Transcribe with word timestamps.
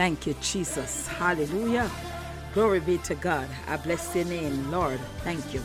Thank 0.00 0.26
you, 0.26 0.34
Jesus. 0.40 1.06
Hallelujah. 1.06 1.90
Glory 2.54 2.80
be 2.80 2.96
to 3.04 3.14
God. 3.14 3.46
I 3.68 3.76
bless 3.76 4.16
your 4.16 4.24
name, 4.24 4.70
Lord. 4.70 4.98
Thank 5.24 5.52
you. 5.52 5.62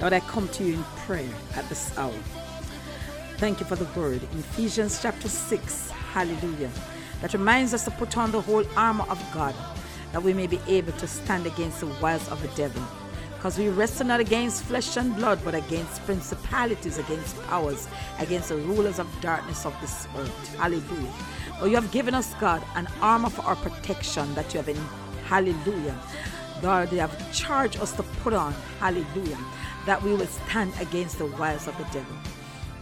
Lord, 0.00 0.12
I 0.12 0.18
come 0.18 0.48
to 0.48 0.64
you 0.64 0.74
in 0.74 0.82
prayer 1.06 1.32
at 1.54 1.68
this 1.68 1.96
hour. 1.96 2.12
Thank 3.36 3.60
you 3.60 3.66
for 3.66 3.76
the 3.76 3.84
word 3.96 4.24
Ephesians 4.32 5.00
chapter 5.00 5.28
6. 5.28 5.90
Hallelujah. 6.12 6.70
That 7.20 7.32
reminds 7.32 7.72
us 7.72 7.84
to 7.84 7.92
put 7.92 8.16
on 8.16 8.32
the 8.32 8.40
whole 8.40 8.64
armor 8.76 9.04
of 9.08 9.24
God 9.32 9.54
that 10.10 10.20
we 10.20 10.34
may 10.34 10.48
be 10.48 10.58
able 10.66 10.92
to 10.94 11.06
stand 11.06 11.46
against 11.46 11.78
the 11.78 11.86
wiles 12.02 12.28
of 12.28 12.42
the 12.42 12.48
devil. 12.56 12.82
Because 13.40 13.56
we 13.56 13.70
wrestle 13.70 14.06
not 14.06 14.20
against 14.20 14.64
flesh 14.64 14.98
and 14.98 15.16
blood, 15.16 15.40
but 15.42 15.54
against 15.54 16.04
principalities, 16.04 16.98
against 16.98 17.42
powers, 17.44 17.88
against 18.18 18.50
the 18.50 18.56
rulers 18.56 18.98
of 18.98 19.08
darkness 19.22 19.64
of 19.64 19.74
this 19.80 20.06
world. 20.14 20.28
Hallelujah. 20.58 21.10
Oh, 21.58 21.64
you 21.64 21.74
have 21.76 21.90
given 21.90 22.14
us, 22.14 22.34
God, 22.34 22.62
an 22.74 22.86
armor 23.00 23.30
for 23.30 23.40
our 23.46 23.56
protection 23.56 24.34
that 24.34 24.52
you 24.52 24.58
have 24.58 24.68
in. 24.68 24.76
Hallelujah. 25.24 25.98
God, 26.60 26.92
you 26.92 26.98
have 26.98 27.32
charged 27.32 27.80
us 27.80 27.92
to 27.92 28.02
put 28.22 28.34
on. 28.34 28.52
Hallelujah. 28.78 29.38
That 29.86 30.02
we 30.02 30.12
will 30.12 30.26
stand 30.26 30.74
against 30.78 31.16
the 31.16 31.24
wiles 31.24 31.66
of 31.66 31.78
the 31.78 31.84
devil. 31.84 32.16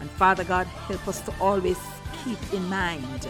And 0.00 0.10
Father 0.10 0.42
God, 0.42 0.66
help 0.66 1.06
us 1.06 1.20
to 1.20 1.34
always 1.40 1.78
keep 2.24 2.52
in 2.52 2.68
mind 2.68 3.28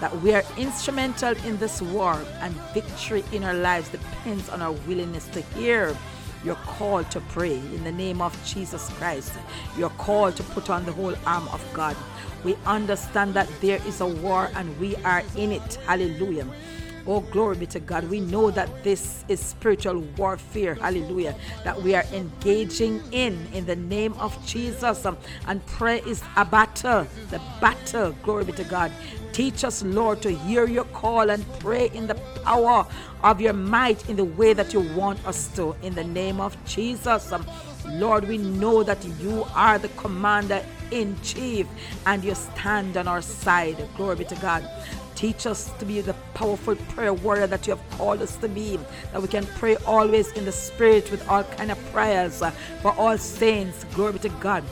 that 0.00 0.16
we 0.22 0.34
are 0.34 0.44
instrumental 0.56 1.36
in 1.46 1.56
this 1.58 1.82
war 1.82 2.16
and 2.40 2.54
victory 2.74 3.24
in 3.32 3.42
our 3.42 3.54
lives 3.54 3.88
depends 3.88 4.48
on 4.48 4.62
our 4.62 4.72
willingness 4.86 5.26
to 5.28 5.40
hear 5.56 5.96
your 6.44 6.56
call 6.56 7.02
to 7.04 7.20
pray 7.20 7.54
in 7.54 7.84
the 7.84 7.92
name 7.92 8.20
of 8.20 8.36
Jesus 8.44 8.90
Christ. 8.90 9.32
Your 9.78 9.90
call 9.90 10.30
to 10.32 10.42
put 10.42 10.70
on 10.70 10.84
the 10.84 10.92
whole 10.92 11.14
arm 11.26 11.48
of 11.48 11.66
God. 11.72 11.96
We 12.44 12.56
understand 12.66 13.34
that 13.34 13.48
there 13.60 13.80
is 13.86 14.00
a 14.00 14.06
war 14.06 14.50
and 14.54 14.78
we 14.78 14.96
are 14.96 15.22
in 15.36 15.52
it. 15.52 15.74
Hallelujah. 15.86 16.46
Oh, 17.06 17.20
glory 17.20 17.56
be 17.56 17.66
to 17.66 17.80
God. 17.80 18.08
We 18.08 18.20
know 18.20 18.50
that 18.50 18.82
this 18.82 19.24
is 19.28 19.38
spiritual 19.38 20.00
warfare. 20.16 20.74
Hallelujah. 20.74 21.34
That 21.62 21.82
we 21.82 21.94
are 21.94 22.04
engaging 22.12 23.02
in 23.12 23.46
in 23.52 23.66
the 23.66 23.76
name 23.76 24.14
of 24.14 24.34
Jesus. 24.46 25.04
Um, 25.04 25.18
and 25.46 25.64
prayer 25.66 26.00
is 26.06 26.22
a 26.36 26.44
battle. 26.44 27.06
The 27.30 27.40
battle. 27.60 28.12
Glory 28.22 28.44
be 28.44 28.52
to 28.52 28.64
God. 28.64 28.90
Teach 29.32 29.64
us, 29.64 29.82
Lord, 29.82 30.22
to 30.22 30.30
hear 30.30 30.66
your 30.66 30.84
call 30.84 31.28
and 31.28 31.44
pray 31.58 31.90
in 31.92 32.06
the 32.06 32.14
power 32.44 32.86
of 33.22 33.40
your 33.40 33.52
might 33.52 34.08
in 34.08 34.16
the 34.16 34.24
way 34.24 34.54
that 34.54 34.72
you 34.72 34.80
want 34.94 35.24
us 35.26 35.48
to. 35.56 35.76
In 35.82 35.94
the 35.94 36.04
name 36.04 36.40
of 36.40 36.56
Jesus. 36.64 37.32
Um, 37.32 37.44
Lord, 37.86 38.26
we 38.26 38.38
know 38.38 38.82
that 38.82 39.04
you 39.20 39.46
are 39.54 39.78
the 39.78 39.88
commander 39.88 40.64
in 40.90 41.20
chief 41.22 41.66
and 42.06 42.24
you 42.24 42.34
stand 42.34 42.96
on 42.96 43.08
our 43.08 43.20
side. 43.20 43.76
Glory 43.96 44.16
be 44.16 44.24
to 44.24 44.36
God. 44.36 44.68
Teach 45.14 45.46
us 45.46 45.70
to 45.78 45.84
be 45.84 46.00
the 46.00 46.14
powerful 46.34 46.74
prayer 46.74 47.14
warrior 47.14 47.46
that 47.46 47.66
you 47.66 47.74
have 47.76 47.90
called 47.90 48.20
us 48.20 48.36
to 48.36 48.48
be. 48.48 48.78
That 49.12 49.22
we 49.22 49.28
can 49.28 49.46
pray 49.46 49.76
always 49.86 50.32
in 50.32 50.44
the 50.44 50.52
spirit 50.52 51.10
with 51.10 51.26
all 51.28 51.44
kind 51.44 51.70
of 51.70 51.92
prayers 51.92 52.42
for 52.82 52.92
all 52.92 53.16
saints. 53.16 53.84
Glory 53.94 54.18
to 54.20 54.28
God. 54.28 54.64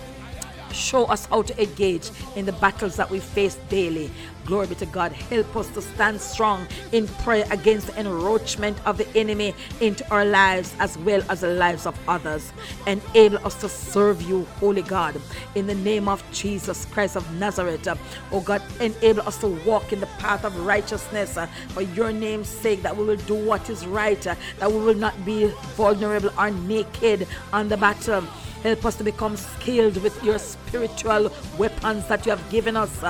Show 0.72 1.04
us 1.04 1.26
how 1.26 1.42
to 1.42 1.62
engage 1.62 2.10
in 2.34 2.46
the 2.46 2.52
battles 2.52 2.96
that 2.96 3.10
we 3.10 3.20
face 3.20 3.56
daily. 3.68 4.10
Glory 4.44 4.66
be 4.66 4.74
to 4.76 4.86
God. 4.86 5.12
Help 5.12 5.56
us 5.56 5.68
to 5.68 5.80
stand 5.80 6.20
strong 6.20 6.66
in 6.90 7.06
prayer 7.06 7.44
against 7.50 7.86
the 7.86 8.00
encroachment 8.00 8.76
of 8.84 8.98
the 8.98 9.08
enemy 9.16 9.54
into 9.80 10.08
our 10.10 10.24
lives 10.24 10.74
as 10.80 10.98
well 10.98 11.22
as 11.28 11.42
the 11.42 11.48
lives 11.48 11.86
of 11.86 11.98
others. 12.08 12.52
Enable 12.86 13.38
us 13.46 13.54
to 13.60 13.68
serve 13.68 14.20
you, 14.22 14.44
Holy 14.58 14.82
God, 14.82 15.20
in 15.54 15.66
the 15.66 15.74
name 15.76 16.08
of 16.08 16.22
Jesus 16.32 16.86
Christ 16.86 17.16
of 17.16 17.32
Nazareth. 17.34 17.86
Oh 18.32 18.40
God, 18.40 18.62
enable 18.80 19.22
us 19.22 19.38
to 19.38 19.48
walk 19.64 19.92
in 19.92 20.00
the 20.00 20.06
path 20.18 20.44
of 20.44 20.66
righteousness 20.66 21.38
for 21.68 21.82
your 21.82 22.12
name's 22.12 22.48
sake, 22.48 22.82
that 22.82 22.96
we 22.96 23.04
will 23.04 23.16
do 23.16 23.34
what 23.34 23.70
is 23.70 23.86
right, 23.86 24.20
that 24.20 24.72
we 24.72 24.78
will 24.78 24.94
not 24.94 25.24
be 25.24 25.46
vulnerable 25.76 26.30
or 26.38 26.50
naked 26.50 27.28
on 27.52 27.68
the 27.68 27.76
battle 27.76 28.24
Help 28.62 28.84
us 28.84 28.96
to 28.96 29.04
become 29.04 29.36
skilled 29.36 29.96
with 30.02 30.22
your 30.22 30.38
spiritual 30.38 31.30
weapons 31.58 32.06
that 32.08 32.24
you 32.24 32.30
have 32.30 32.50
given 32.50 32.76
us. 32.76 33.00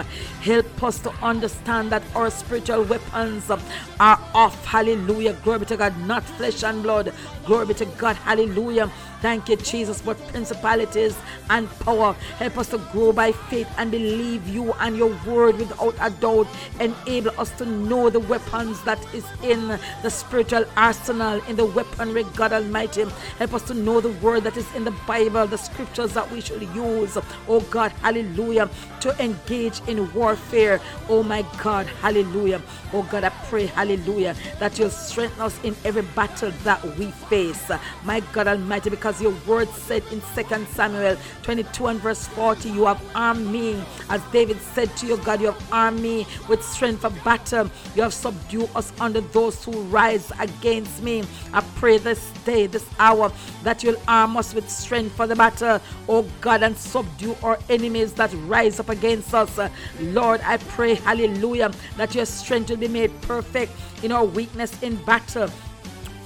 Help 0.41 0.83
us 0.83 0.99
to 1.01 1.11
understand 1.23 1.91
that 1.91 2.03
our 2.15 2.31
spiritual 2.31 2.85
weapons 2.85 3.51
are 3.51 4.19
off. 4.35 4.65
Hallelujah. 4.65 5.35
Glory 5.45 5.61
be 5.61 5.67
to 5.67 5.77
God, 5.77 5.97
not 6.07 6.23
flesh 6.25 6.65
and 6.65 6.83
blood. 6.83 7.13
Glory 7.45 7.67
be 7.67 7.75
to 7.75 7.85
God. 7.85 8.17
Hallelujah 8.17 8.91
Thank 9.23 9.49
you, 9.49 9.57
Jesus, 9.57 10.03
for 10.03 10.15
principalities 10.15 11.17
and 11.51 11.71
power. 11.81 12.15
Help 12.39 12.59
us 12.59 12.71
to 12.71 12.79
grow 12.93 13.13
by 13.13 13.33
faith 13.33 13.69
and 13.79 13.91
believe 13.91 14.49
you 14.49 14.73
and 14.75 14.97
your 14.97 15.15
word 15.27 15.59
without 15.59 15.95
a 16.01 16.11
doubt. 16.11 16.49
Enable 16.81 17.33
us 17.41 17.51
to 17.59 17.67
know 17.67 18.11
the 18.11 18.21
weapons 18.21 18.83
that 18.85 19.01
is 19.15 19.25
in 19.43 19.69
the 20.03 20.11
spiritual 20.11 20.67
arsenal, 20.77 21.41
in 21.49 21.57
the 21.57 21.65
weaponry, 21.67 22.25
God 22.37 22.53
Almighty. 22.53 23.05
Help 23.39 23.55
us 23.55 23.63
to 23.65 23.75
know 23.75 24.01
the 24.01 24.11
word 24.25 24.45
that 24.45 24.57
is 24.57 24.67
in 24.75 24.85
the 24.85 24.95
Bible, 25.07 25.47
the 25.47 25.59
scriptures 25.59 26.15
that 26.15 26.31
we 26.31 26.41
should 26.41 26.63
use. 26.75 27.17
Oh 27.49 27.61
God, 27.71 27.93
hallelujah, 28.03 28.69
to 29.01 29.25
engage 29.25 29.81
in 29.89 30.13
warfare. 30.15 30.81
Oh 31.09 31.23
my 31.23 31.47
God, 31.63 31.87
hallelujah. 31.87 32.61
Oh 32.93 33.03
God, 33.05 33.25
I 33.25 33.31
pray, 33.49 33.67
hallelujah, 33.67 34.35
that 34.59 34.79
you'll 34.79 34.91
strengthen 34.91 35.41
us 35.43 35.59
in 35.65 35.77
every 35.85 36.03
battle 36.03 36.51
that 36.65 36.85
we 36.99 37.11
face. 37.31 37.71
My 38.05 38.21
God 38.33 38.49
Almighty, 38.49 38.91
because 38.91 39.12
as 39.13 39.21
your 39.21 39.35
word 39.47 39.69
said 39.69 40.03
in 40.11 40.23
2 40.35 40.65
Samuel 40.73 41.19
22 41.43 41.87
and 41.87 42.01
verse 42.01 42.27
40, 42.29 42.71
you 42.71 42.87
have 42.87 43.03
armed 43.15 43.47
me. 43.47 43.83
As 44.09 44.23
David 44.33 44.59
said 44.59 44.97
to 44.97 45.07
your 45.07 45.19
God, 45.19 45.41
you 45.41 45.53
have 45.53 45.73
armed 45.73 46.01
me 46.01 46.27
with 46.49 46.65
strength 46.65 47.03
for 47.03 47.11
battle. 47.23 47.71
You 47.95 48.03
have 48.03 48.15
subdued 48.15 48.71
us 48.75 48.91
under 49.01 49.21
those 49.21 49.63
who 49.63 49.73
rise 49.83 50.33
against 50.41 51.03
me. 51.03 51.25
I 51.53 51.61
pray 51.77 51.99
this 51.99 52.31
day, 52.47 52.67
this 52.67 52.87
hour, 52.99 53.31
that 53.65 53.83
you'll 53.83 54.01
arm 54.09 54.37
us 54.39 54.55
with 54.55 54.71
strength 54.71 55.15
for 55.15 55.27
the 55.27 55.37
battle, 55.37 55.79
oh 56.09 56.27
God, 56.41 56.63
and 56.63 56.77
subdue 56.77 57.37
our 57.43 57.59
enemies 57.69 58.15
that 58.15 58.33
rise 58.47 58.81
up 58.81 58.89
against 58.89 59.35
us. 59.35 59.59
Lord, 60.01 60.41
I 60.43 60.57
pray, 60.57 60.95
hallelujah, 60.95 61.71
that 61.99 62.15
your 62.15 62.25
strength 62.25 62.71
will 62.71 62.79
be 62.79 62.89
made 62.89 63.13
perfect 63.23 63.73
in 64.03 64.11
our 64.11 64.25
weakness 64.25 64.83
in 64.83 64.97
battle. 65.05 65.51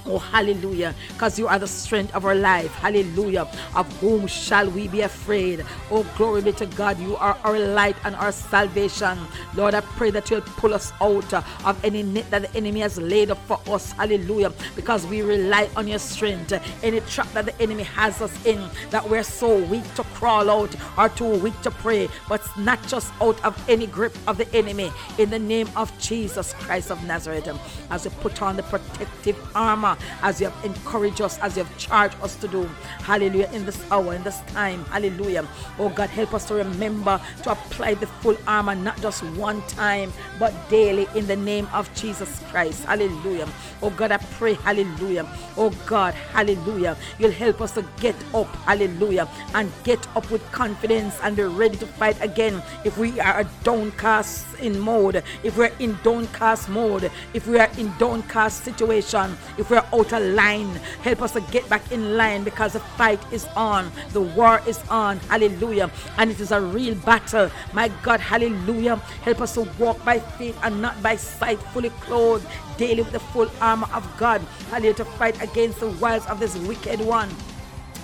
Oh, 0.09 0.19
hallelujah. 0.19 0.95
Because 1.09 1.37
you 1.37 1.47
are 1.47 1.59
the 1.59 1.67
strength 1.67 2.15
of 2.15 2.23
our 2.25 2.35
life. 2.35 2.71
Hallelujah. 2.75 3.47
Of 3.75 3.91
whom 3.99 4.25
shall 4.27 4.69
we 4.69 4.87
be 4.87 5.01
afraid? 5.01 5.65
Oh, 5.91 6.05
glory 6.17 6.41
be 6.41 6.53
to 6.53 6.65
God. 6.65 6.97
You 6.99 7.17
are 7.17 7.37
our 7.43 7.59
light 7.59 7.97
and 8.05 8.15
our 8.15 8.31
salvation. 8.31 9.17
Lord, 9.53 9.73
I 9.73 9.81
pray 9.81 10.11
that 10.11 10.29
you'll 10.29 10.41
pull 10.41 10.73
us 10.73 10.93
out 11.01 11.33
of 11.33 11.83
any 11.83 12.03
net 12.03 12.29
that 12.31 12.43
the 12.43 12.57
enemy 12.57 12.79
has 12.79 12.97
laid 12.97 13.31
up 13.31 13.37
for 13.47 13.59
us. 13.67 13.91
Hallelujah. 13.91 14.53
Because 14.75 15.05
we 15.05 15.21
rely 15.21 15.69
on 15.75 15.87
your 15.87 15.99
strength. 15.99 16.53
Any 16.83 17.01
trap 17.01 17.31
that 17.33 17.45
the 17.45 17.61
enemy 17.61 17.83
has 17.83 18.21
us 18.21 18.45
in, 18.45 18.63
that 18.91 19.09
we're 19.09 19.23
so 19.23 19.61
weak 19.65 19.83
to 19.95 20.03
crawl 20.03 20.49
out 20.49 20.73
or 20.97 21.09
too 21.09 21.35
weak 21.39 21.59
to 21.63 21.71
pray, 21.71 22.07
but 22.29 22.43
snatch 22.45 22.93
us 22.93 23.11
out 23.19 23.43
of 23.43 23.69
any 23.69 23.87
grip 23.87 24.15
of 24.25 24.37
the 24.37 24.47
enemy. 24.55 24.89
In 25.17 25.29
the 25.29 25.39
name 25.39 25.67
of 25.75 25.91
Jesus 25.99 26.53
Christ 26.53 26.91
of 26.91 27.03
Nazareth. 27.05 27.47
As 27.89 28.05
we 28.05 28.11
put 28.21 28.41
on 28.41 28.55
the 28.55 28.63
protective 28.63 29.37
armor 29.55 29.96
as 30.21 30.41
you 30.41 30.49
have 30.49 30.65
encouraged 30.65 31.21
us, 31.21 31.37
as 31.39 31.57
you 31.57 31.63
have 31.63 31.77
charged 31.77 32.15
us 32.21 32.35
to 32.37 32.47
do. 32.47 32.63
Hallelujah. 32.99 33.49
In 33.53 33.65
this 33.65 33.79
hour, 33.91 34.13
in 34.13 34.23
this 34.23 34.39
time. 34.47 34.83
Hallelujah. 34.85 35.47
Oh 35.79 35.89
God, 35.89 36.09
help 36.09 36.33
us 36.33 36.45
to 36.47 36.55
remember 36.55 37.19
to 37.43 37.51
apply 37.51 37.95
the 37.95 38.07
full 38.07 38.37
armor, 38.47 38.75
not 38.75 38.99
just 39.01 39.23
one 39.35 39.61
time, 39.67 40.11
but 40.39 40.53
daily 40.69 41.07
in 41.15 41.27
the 41.27 41.35
name 41.35 41.67
of 41.73 41.93
Jesus 41.95 42.41
Christ. 42.49 42.85
Hallelujah. 42.85 43.47
Oh 43.81 43.89
God, 43.91 44.11
I 44.11 44.17
pray, 44.17 44.53
hallelujah. 44.55 45.27
Oh 45.55 45.71
God, 45.85 46.13
hallelujah. 46.13 46.97
You'll 47.19 47.31
help 47.31 47.61
us 47.61 47.73
to 47.73 47.85
get 47.99 48.15
up, 48.33 48.47
hallelujah, 48.65 49.27
and 49.53 49.71
get 49.83 50.05
up 50.15 50.29
with 50.31 50.43
confidence 50.51 51.17
and 51.23 51.35
be 51.35 51.43
ready 51.43 51.77
to 51.77 51.85
fight 51.85 52.21
again. 52.21 52.61
If 52.83 52.97
we 52.97 53.19
are 53.19 53.41
a 53.41 53.49
downcast 53.63 54.45
in 54.59 54.79
mode, 54.79 55.23
if 55.43 55.57
we're 55.57 55.73
in 55.79 55.97
downcast 56.03 56.69
mode, 56.69 57.11
if 57.33 57.47
we 57.47 57.59
are 57.59 57.69
in 57.77 57.93
downcast 57.97 58.63
situation, 58.63 59.37
if 59.57 59.69
we're 59.69 59.83
out 59.93 60.13
of 60.13 60.21
line. 60.33 60.67
Help 61.01 61.21
us 61.21 61.33
to 61.33 61.41
get 61.41 61.67
back 61.69 61.91
in 61.91 62.17
line 62.17 62.43
because 62.43 62.73
the 62.73 62.79
fight 62.79 63.19
is 63.31 63.45
on, 63.55 63.91
the 64.13 64.21
war 64.21 64.61
is 64.67 64.79
on. 64.89 65.17
Hallelujah. 65.29 65.91
And 66.17 66.31
it 66.31 66.39
is 66.39 66.51
a 66.51 66.61
real 66.61 66.95
battle. 66.95 67.49
My 67.73 67.89
God, 68.03 68.19
hallelujah. 68.19 68.97
Help 69.23 69.41
us 69.41 69.53
to 69.55 69.61
walk 69.79 70.03
by 70.03 70.19
faith 70.19 70.57
and 70.63 70.81
not 70.81 71.01
by 71.01 71.15
sight, 71.15 71.59
fully 71.73 71.89
clothed 72.01 72.47
daily 72.77 73.01
with 73.01 73.11
the 73.11 73.19
full 73.19 73.49
armor 73.59 73.87
of 73.93 74.05
God. 74.17 74.41
Hallelujah. 74.69 74.93
To 74.95 75.05
fight 75.05 75.41
against 75.41 75.79
the 75.79 75.89
wiles 75.89 76.25
of 76.27 76.39
this 76.39 76.55
wicked 76.57 77.01
one. 77.01 77.29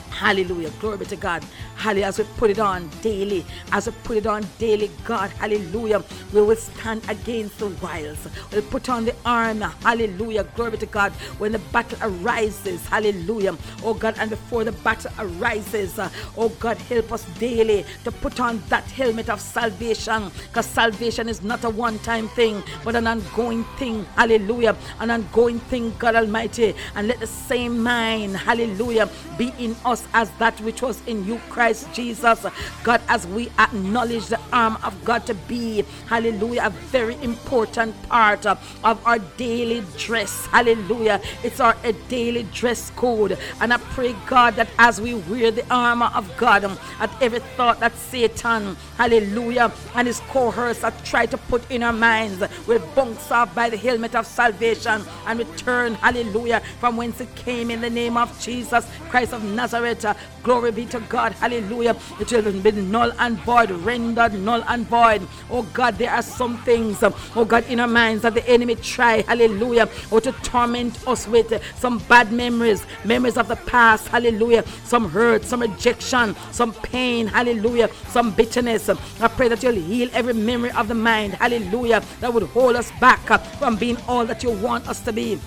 Hallelujah. 0.10 0.70
Glory 0.80 0.98
be 0.98 1.06
to 1.06 1.16
God. 1.16 1.44
Hallelujah, 1.76 2.08
as 2.08 2.18
we 2.20 2.26
put 2.38 2.50
it 2.50 2.60
on 2.60 2.90
daily, 3.02 3.46
as 3.72 3.88
we 3.88 3.94
put 4.04 4.18
it 4.18 4.28
on 4.28 4.46
daily, 4.58 4.90
God, 5.04 5.30
hallelujah, 5.32 6.04
we 6.32 6.42
will 6.42 6.56
stand 6.56 7.02
against 7.10 7.60
the 7.60 7.68
wiles. 7.68 8.18
We'll 8.52 8.62
put 8.64 8.90
on 8.90 9.06
the 9.06 9.16
armor, 9.26 9.74
hallelujah, 9.82 10.46
glory 10.56 10.78
to 10.78 10.86
God, 10.86 11.12
when 11.40 11.52
the 11.52 11.60
battle 11.60 11.98
arises, 12.02 12.86
hallelujah, 12.88 13.58
oh 13.84 13.94
God, 13.94 14.16
and 14.20 14.30
before 14.30 14.64
the 14.64 14.72
battle 14.72 15.12
arises, 15.20 15.98
uh, 16.00 16.10
oh 16.38 16.50
God, 16.50 16.78
help 16.78 17.12
us 17.12 17.26
daily 17.40 17.86
to 18.04 18.12
put 18.12 18.40
on 18.40 18.62
that 18.70 18.84
helmet 18.86 19.30
of 19.30 19.42
salvation, 19.42 20.32
because 20.48 20.66
salvation 20.66 21.28
is 21.28 21.42
not 21.42 21.64
a 21.64 21.70
one 21.70 22.00
time 22.00 22.28
thing, 22.30 22.62
but 22.84 22.96
an 22.96 23.08
ongoing 23.08 23.64
thing, 23.78 24.06
hallelujah, 24.16 24.76
an 25.00 25.12
ongoing 25.12 25.60
thing, 25.60 25.94
God 25.98 26.16
Almighty, 26.16 26.76
and 26.96 27.08
let 27.08 27.20
the 27.20 27.28
same 27.28 27.82
mind, 27.82 28.38
hallelujah, 28.38 29.10
be 29.38 29.52
in 29.58 29.76
us 29.86 30.06
as 30.14 30.30
that 30.32 30.60
which 30.62 30.82
was 30.82 31.02
in 31.08 31.26
you, 31.26 31.40
Christ 31.50 31.63
Jesus. 31.72 32.46
God, 32.84 33.02
as 33.08 33.26
we 33.28 33.50
acknowledge 33.60 34.28
the 34.28 34.40
arm 34.52 34.78
of 34.84 34.94
God 35.06 35.26
to 35.28 35.34
be, 35.34 35.86
hallelujah, 36.08 36.64
a 36.66 36.70
very 36.70 37.16
important 37.24 37.96
part 38.10 38.46
of 38.46 38.60
our 38.84 39.20
daily 39.38 39.84
dress, 39.98 40.46
hallelujah. 40.48 41.22
It's 41.44 41.60
our 41.60 41.78
a 41.84 41.94
daily 42.10 42.44
dress 42.54 42.92
code, 42.92 43.38
and 43.62 43.74
I 43.74 43.78
pray, 43.78 44.16
God, 44.28 44.56
that 44.56 44.68
as 44.78 45.00
we 45.00 45.14
wear 45.14 45.52
the 45.52 45.66
armor 45.74 46.12
of 46.14 46.36
God, 46.38 46.64
at 47.00 47.10
every 47.22 47.40
thought 47.40 47.80
that 47.80 47.96
Satan, 47.96 48.76
hallelujah, 48.98 49.72
and 49.96 50.08
his 50.08 50.20
cohorts 50.32 50.82
have 50.82 51.04
tried 51.04 51.32
to 51.32 51.38
put 51.38 51.70
in 51.72 51.84
our 51.84 51.94
minds 51.94 52.44
will 52.68 52.80
bounce 52.96 53.32
off 53.32 53.54
by 53.56 53.70
the 53.70 53.78
helmet 53.78 54.16
of 54.16 54.26
salvation 54.26 55.04
and 55.28 55.40
return, 55.40 55.94
hallelujah, 55.96 56.62
from 56.80 56.98
whence 56.98 57.22
it 57.22 57.34
came 57.36 57.72
in 57.72 57.82
the 57.82 57.90
name 57.90 58.18
of 58.18 58.40
Jesus 58.42 58.88
Christ 59.10 59.34
of 59.34 59.44
Nazareth. 59.44 60.06
Glory 60.42 60.72
be 60.72 60.86
to 60.88 61.00
God. 61.02 61.32
Hallelujah. 61.34 61.53
It 61.54 61.70
will 61.70 62.62
be 62.62 62.72
null 62.72 63.12
and 63.20 63.38
void, 63.40 63.70
rendered 63.72 64.34
null 64.34 64.64
and 64.68 64.88
void. 64.88 65.28
Oh 65.50 65.64
God, 65.74 65.98
there 65.98 66.12
are 66.12 66.22
some 66.22 66.58
things, 66.64 67.04
oh 67.04 67.46
God, 67.46 67.66
in 67.70 67.80
our 67.80 67.88
minds 67.88 68.24
that 68.24 68.34
the 68.34 68.48
enemy 68.50 68.76
try, 68.76 69.22
hallelujah, 69.22 69.88
or 70.10 70.20
to 70.22 70.32
torment 70.44 71.08
us 71.08 71.28
with 71.28 71.62
some 71.76 72.00
bad 72.00 72.32
memories, 72.32 72.86
memories 73.06 73.38
of 73.38 73.48
the 73.48 73.56
past, 73.56 74.08
hallelujah, 74.08 74.64
some 74.84 75.10
hurt, 75.10 75.44
some 75.44 75.62
rejection, 75.62 76.36
some 76.52 76.74
pain, 76.74 77.28
hallelujah, 77.28 77.90
some 78.10 78.32
bitterness. 78.32 78.90
I 78.90 79.28
pray 79.28 79.48
that 79.48 79.62
you'll 79.64 79.76
heal 79.76 80.10
every 80.14 80.34
memory 80.34 80.72
of 80.72 80.88
the 80.88 80.96
mind, 80.96 81.34
hallelujah, 81.36 82.04
that 82.20 82.34
would 82.34 82.44
hold 82.44 82.76
us 82.76 82.92
back 83.00 83.20
from 83.60 83.76
being 83.76 83.98
all 84.08 84.26
that 84.26 84.44
you 84.44 84.52
want 84.52 84.88
us 84.88 85.02
to 85.02 85.14
be. 85.14 85.40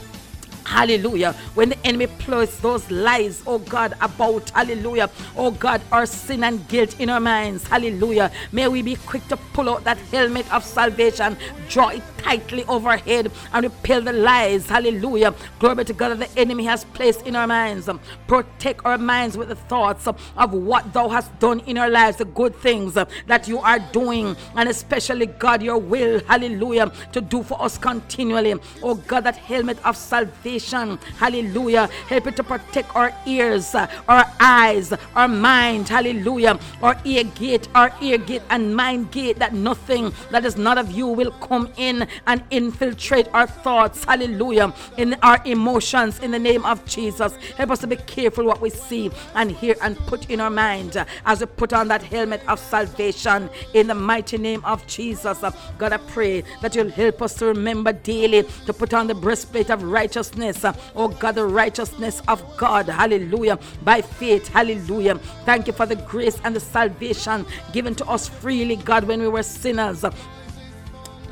Hallelujah. 0.67 1.33
When 1.55 1.69
the 1.69 1.87
enemy 1.87 2.09
plots 2.09 2.59
those 2.59 2.91
lies, 2.91 3.41
oh 3.47 3.61
God, 3.61 3.95
about, 4.01 4.51
hallelujah, 4.51 5.09
oh 5.37 5.53
God, 5.53 5.81
our 5.93 6.07
sin 6.07 6.43
and 6.43 6.67
guilt 6.67 6.99
in 6.99 7.09
our 7.09 7.21
minds, 7.21 7.65
hallelujah. 7.69 8.33
May 8.51 8.67
we 8.67 8.83
be 8.83 8.97
quick 8.97 9.27
to 9.29 9.37
pull 9.37 9.71
out 9.71 9.85
that 9.85 9.97
helmet 10.11 10.53
of 10.53 10.65
salvation, 10.65 11.37
draw 11.69 11.91
it 11.91 12.03
tightly 12.27 12.65
overhead, 12.65 13.31
and 13.53 13.65
repel 13.65 14.01
the 14.01 14.13
lies, 14.13 14.69
hallelujah. 14.69 15.33
Glory 15.61 15.85
to 15.85 15.93
God 15.93 16.09
that 16.19 16.29
the 16.29 16.41
enemy 16.41 16.65
has 16.65 16.85
placed 16.85 17.25
in 17.25 17.37
our 17.37 17.47
minds. 17.47 17.89
Protect 18.27 18.85
our 18.85 18.99
minds 18.99 19.37
with 19.37 19.49
the 19.49 19.55
thoughts 19.55 20.09
of 20.09 20.53
what 20.53 20.93
thou 20.93 21.09
hast 21.09 21.31
done 21.39 21.61
in 21.61 21.79
our 21.79 21.89
lives, 21.89 22.17
the 22.17 22.25
good 22.25 22.55
things 22.57 22.95
that 22.95 23.47
you 23.47 23.59
are 23.61 23.79
doing, 23.93 24.35
and 24.57 24.69
especially, 24.69 25.27
God, 25.27 25.63
your 25.63 25.79
will, 25.79 26.21
hallelujah, 26.27 26.91
to 27.13 27.21
do 27.21 27.45
for 27.45 27.63
us 27.63 27.79
continually. 27.79 28.55
Oh 28.83 28.97
God, 28.97 29.23
that 29.25 29.37
helmet 29.37 29.79
of 29.85 29.97
salvation 29.97 30.99
Hallelujah. 31.19 31.89
Help 32.09 32.27
it 32.27 32.37
to 32.37 32.43
protect 32.43 32.95
our 32.95 33.13
ears, 33.27 33.75
our 33.75 34.25
eyes, 34.41 34.93
our 35.15 35.29
mind. 35.29 35.89
Hallelujah. 35.89 36.59
Our 36.83 36.97
ear 37.05 37.25
gate, 37.25 37.69
our 37.75 37.93
ear 38.01 38.19
gate 38.19 38.43
and 38.51 38.75
mind 38.77 39.11
gate 39.11 39.39
that 39.39 39.55
nothing 39.55 40.13
that 40.31 40.45
is 40.45 40.57
not 40.57 40.79
of 40.79 40.91
you 40.91 41.07
will 41.07 41.31
come 41.33 41.73
in 41.77 42.07
and 42.27 42.43
infiltrate 42.51 43.29
our 43.33 43.47
thoughts. 43.47 44.05
Hallelujah. 44.05 44.73
In 44.97 45.15
our 45.23 45.41
emotions 45.45 46.19
in 46.21 46.31
the 46.31 46.39
name 46.39 46.65
of 46.65 46.85
Jesus. 46.87 47.37
Help 47.57 47.71
us 47.71 47.81
to 47.81 47.87
be 47.87 47.97
careful 47.97 48.45
what 48.45 48.61
we 48.61 48.71
see 48.71 49.11
and 49.35 49.51
hear 49.51 49.77
and 49.83 49.97
put 49.99 50.31
in 50.31 50.41
our 50.41 50.51
mind 50.51 50.97
as 51.25 51.41
we 51.41 51.47
put 51.47 51.73
on 51.73 51.89
that 51.89 52.03
helmet 52.03 52.43
of 52.49 52.59
salvation 52.59 53.51
in 53.75 53.87
the 53.87 53.95
mighty 53.95 54.39
name 54.39 54.65
of 54.65 54.87
Jesus. 54.87 55.43
God, 55.79 55.93
I 55.93 55.99
pray 55.99 56.43
that 56.61 56.75
you'll 56.75 56.91
help 56.91 57.23
us 57.23 57.35
to 57.35 57.47
remember 57.47 57.93
daily 57.93 58.45
to 58.67 58.73
put 58.73 58.95
on 58.95 59.07
the 59.07 59.15
breastplate 59.15 59.71
of 59.71 59.83
righteousness. 59.83 60.65
Oh 60.95 61.09
God, 61.09 61.35
the 61.37 61.47
righteousness 61.47 62.23
of 62.29 62.43
God. 62.57 62.87
Hallelujah. 62.89 63.59
By 63.83 64.03
faith. 64.03 64.49
Hallelujah. 64.49 65.17
Thank 65.45 65.67
you 65.67 65.73
for 65.73 65.87
the 65.87 65.97
grace 65.97 66.41
and 66.45 66.55
the 66.55 66.61
salvation 66.61 67.47
given 67.73 67.95
to 67.97 68.07
us 68.07 68.29
freely, 68.29 68.77
God, 68.77 69.05
when 69.05 69.21
we 69.21 69.29
were 69.29 69.43
sinners. 69.43 70.05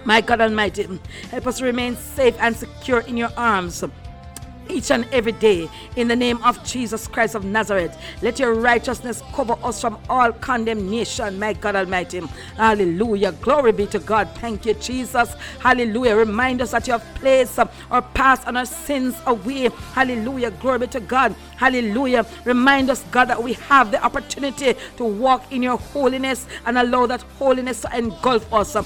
My 0.04 0.20
God 0.20 0.40
Almighty, 0.40 1.00
help 1.30 1.46
us 1.46 1.62
remain 1.62 1.96
safe 1.96 2.36
and 2.38 2.54
secure 2.54 3.00
in 3.00 3.16
your 3.16 3.30
arms 3.36 3.82
each 4.68 4.90
and 4.90 5.06
every 5.12 5.32
day 5.32 5.68
in 5.96 6.08
the 6.08 6.16
name 6.16 6.42
of 6.42 6.62
Jesus 6.64 7.06
Christ 7.06 7.34
of 7.34 7.44
Nazareth. 7.44 7.96
Let 8.22 8.38
your 8.38 8.54
righteousness 8.54 9.22
cover 9.32 9.56
us 9.62 9.80
from 9.80 9.98
all 10.08 10.32
condemnation, 10.32 11.38
my 11.38 11.52
God 11.52 11.76
Almighty. 11.76 12.20
Hallelujah. 12.56 13.32
Glory 13.32 13.72
be 13.72 13.86
to 13.86 13.98
God. 13.98 14.28
Thank 14.36 14.66
you, 14.66 14.74
Jesus. 14.74 15.34
Hallelujah. 15.60 16.16
Remind 16.16 16.62
us 16.62 16.72
that 16.72 16.86
you 16.86 16.92
have 16.92 17.04
placed 17.16 17.58
our 17.58 18.02
past 18.02 18.42
and 18.46 18.58
our 18.58 18.66
sins 18.66 19.16
away. 19.26 19.68
Hallelujah. 19.92 20.50
Glory 20.52 20.80
be 20.80 20.86
to 20.88 21.00
God. 21.00 21.34
Hallelujah. 21.56 22.26
Remind 22.44 22.90
us, 22.90 23.04
God, 23.10 23.26
that 23.26 23.42
we 23.42 23.54
have 23.54 23.90
the 23.90 24.02
opportunity 24.02 24.74
to 24.96 25.04
walk 25.04 25.50
in 25.52 25.62
your 25.62 25.78
holiness 25.78 26.46
and 26.66 26.78
allow 26.78 27.06
that 27.06 27.22
holiness 27.38 27.82
to 27.82 27.96
engulf 27.96 28.52
us. 28.52 28.76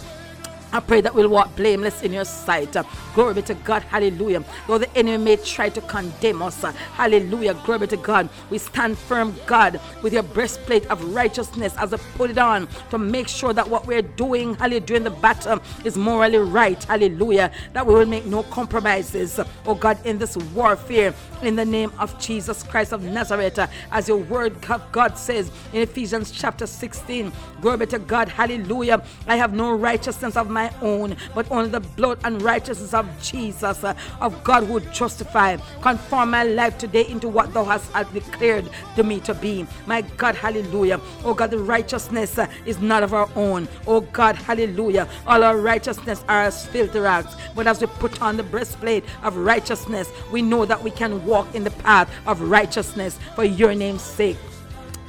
I 0.72 0.80
pray 0.80 1.00
that 1.00 1.14
we'll 1.14 1.28
walk 1.28 1.56
blameless 1.56 2.02
in 2.02 2.12
your 2.12 2.24
sight. 2.24 2.76
Glory 3.14 3.34
be 3.34 3.42
to 3.42 3.54
God. 3.54 3.82
Hallelujah. 3.82 4.44
Though 4.66 4.78
the 4.78 4.96
enemy 4.96 5.16
may 5.24 5.36
try 5.36 5.70
to 5.70 5.80
condemn 5.82 6.42
us. 6.42 6.60
Hallelujah. 6.94 7.54
Glory 7.64 7.80
be 7.80 7.86
to 7.88 7.96
God. 7.96 8.28
We 8.50 8.58
stand 8.58 8.98
firm, 8.98 9.34
God, 9.46 9.80
with 10.02 10.12
your 10.12 10.22
breastplate 10.22 10.86
of 10.86 11.02
righteousness 11.14 11.74
as 11.78 11.92
we 11.92 11.98
put 12.16 12.30
it 12.30 12.38
on 12.38 12.68
to 12.90 12.98
make 12.98 13.28
sure 13.28 13.52
that 13.52 13.68
what 13.68 13.86
we're 13.86 14.02
doing, 14.02 14.54
hallelujah, 14.56 14.80
during 14.80 15.04
the 15.04 15.10
battle 15.10 15.60
is 15.84 15.96
morally 15.96 16.38
right. 16.38 16.82
Hallelujah. 16.84 17.50
That 17.72 17.86
we 17.86 17.94
will 17.94 18.06
make 18.06 18.26
no 18.26 18.42
compromises, 18.44 19.40
oh 19.66 19.74
God, 19.74 20.04
in 20.04 20.18
this 20.18 20.36
warfare 20.36 21.14
in 21.42 21.56
the 21.56 21.64
name 21.64 21.92
of 21.98 22.18
Jesus 22.20 22.62
Christ 22.62 22.92
of 22.92 23.02
Nazareth. 23.02 23.58
As 23.90 24.08
your 24.08 24.18
word 24.18 24.56
of 24.68 24.92
God 24.92 25.16
says 25.16 25.50
in 25.72 25.82
Ephesians 25.82 26.30
chapter 26.30 26.66
16. 26.66 27.32
Glory 27.60 27.78
be 27.78 27.86
to 27.86 27.98
God. 27.98 28.28
Hallelujah. 28.28 29.02
I 29.26 29.36
have 29.36 29.54
no 29.54 29.72
righteousness 29.72 30.36
of 30.36 30.50
my 30.50 30.57
my 30.58 30.72
own, 30.82 31.16
but 31.36 31.48
only 31.52 31.70
the 31.70 31.84
blood 31.98 32.18
and 32.24 32.42
righteousness 32.42 32.92
of 32.92 33.06
Jesus, 33.22 33.84
uh, 33.84 33.94
of 34.20 34.42
God 34.42 34.64
who 34.64 34.80
justify. 35.00 35.56
Conform 35.82 36.30
my 36.30 36.42
life 36.42 36.76
today 36.78 37.06
into 37.06 37.28
what 37.28 37.54
thou 37.54 37.64
hast 37.64 37.86
declared 38.12 38.68
to 38.96 39.04
me 39.04 39.20
to 39.20 39.34
be. 39.34 39.66
My 39.86 40.00
God, 40.22 40.34
hallelujah. 40.34 41.00
Oh 41.24 41.34
God, 41.34 41.50
the 41.52 41.58
righteousness 41.58 42.38
uh, 42.38 42.48
is 42.66 42.80
not 42.80 43.04
of 43.04 43.14
our 43.14 43.30
own. 43.36 43.68
Oh 43.86 44.00
God, 44.00 44.34
hallelujah. 44.34 45.06
All 45.28 45.44
our 45.44 45.58
righteousness 45.72 46.24
are 46.28 46.42
as 46.50 46.66
filthy 46.66 46.98
rags. 46.98 47.36
But 47.54 47.68
as 47.68 47.80
we 47.80 47.86
put 47.86 48.20
on 48.20 48.36
the 48.36 48.42
breastplate 48.42 49.04
of 49.22 49.36
righteousness, 49.36 50.10
we 50.32 50.42
know 50.42 50.64
that 50.64 50.82
we 50.82 50.90
can 50.90 51.24
walk 51.24 51.54
in 51.54 51.62
the 51.62 51.76
path 51.86 52.10
of 52.26 52.40
righteousness 52.40 53.16
for 53.36 53.44
your 53.44 53.74
name's 53.74 54.02
sake. 54.02 54.38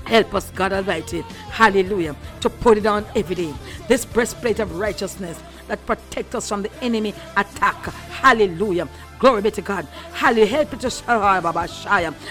Help 0.10 0.34
us, 0.34 0.50
God 0.56 0.74
Almighty, 0.74 1.22
hallelujah, 1.52 2.16
to 2.42 2.50
put 2.50 2.80
it 2.80 2.88
on 2.88 3.06
every 3.16 3.36
day. 3.36 3.54
This 3.88 4.06
breastplate 4.06 4.60
of 4.60 4.80
righteousness 4.80 5.40
that 5.68 5.86
protect 5.86 6.34
us 6.34 6.50
from 6.50 6.64
the 6.64 6.72
enemy 6.82 7.14
attack. 7.38 7.76
Hallelujah. 8.10 8.90
Glory 9.20 9.42
be 9.42 9.52
to 9.52 9.62
God. 9.62 9.86
Hallelujah. 10.14 10.46
Help 10.48 10.74
it 10.74 10.80
to 10.82 10.90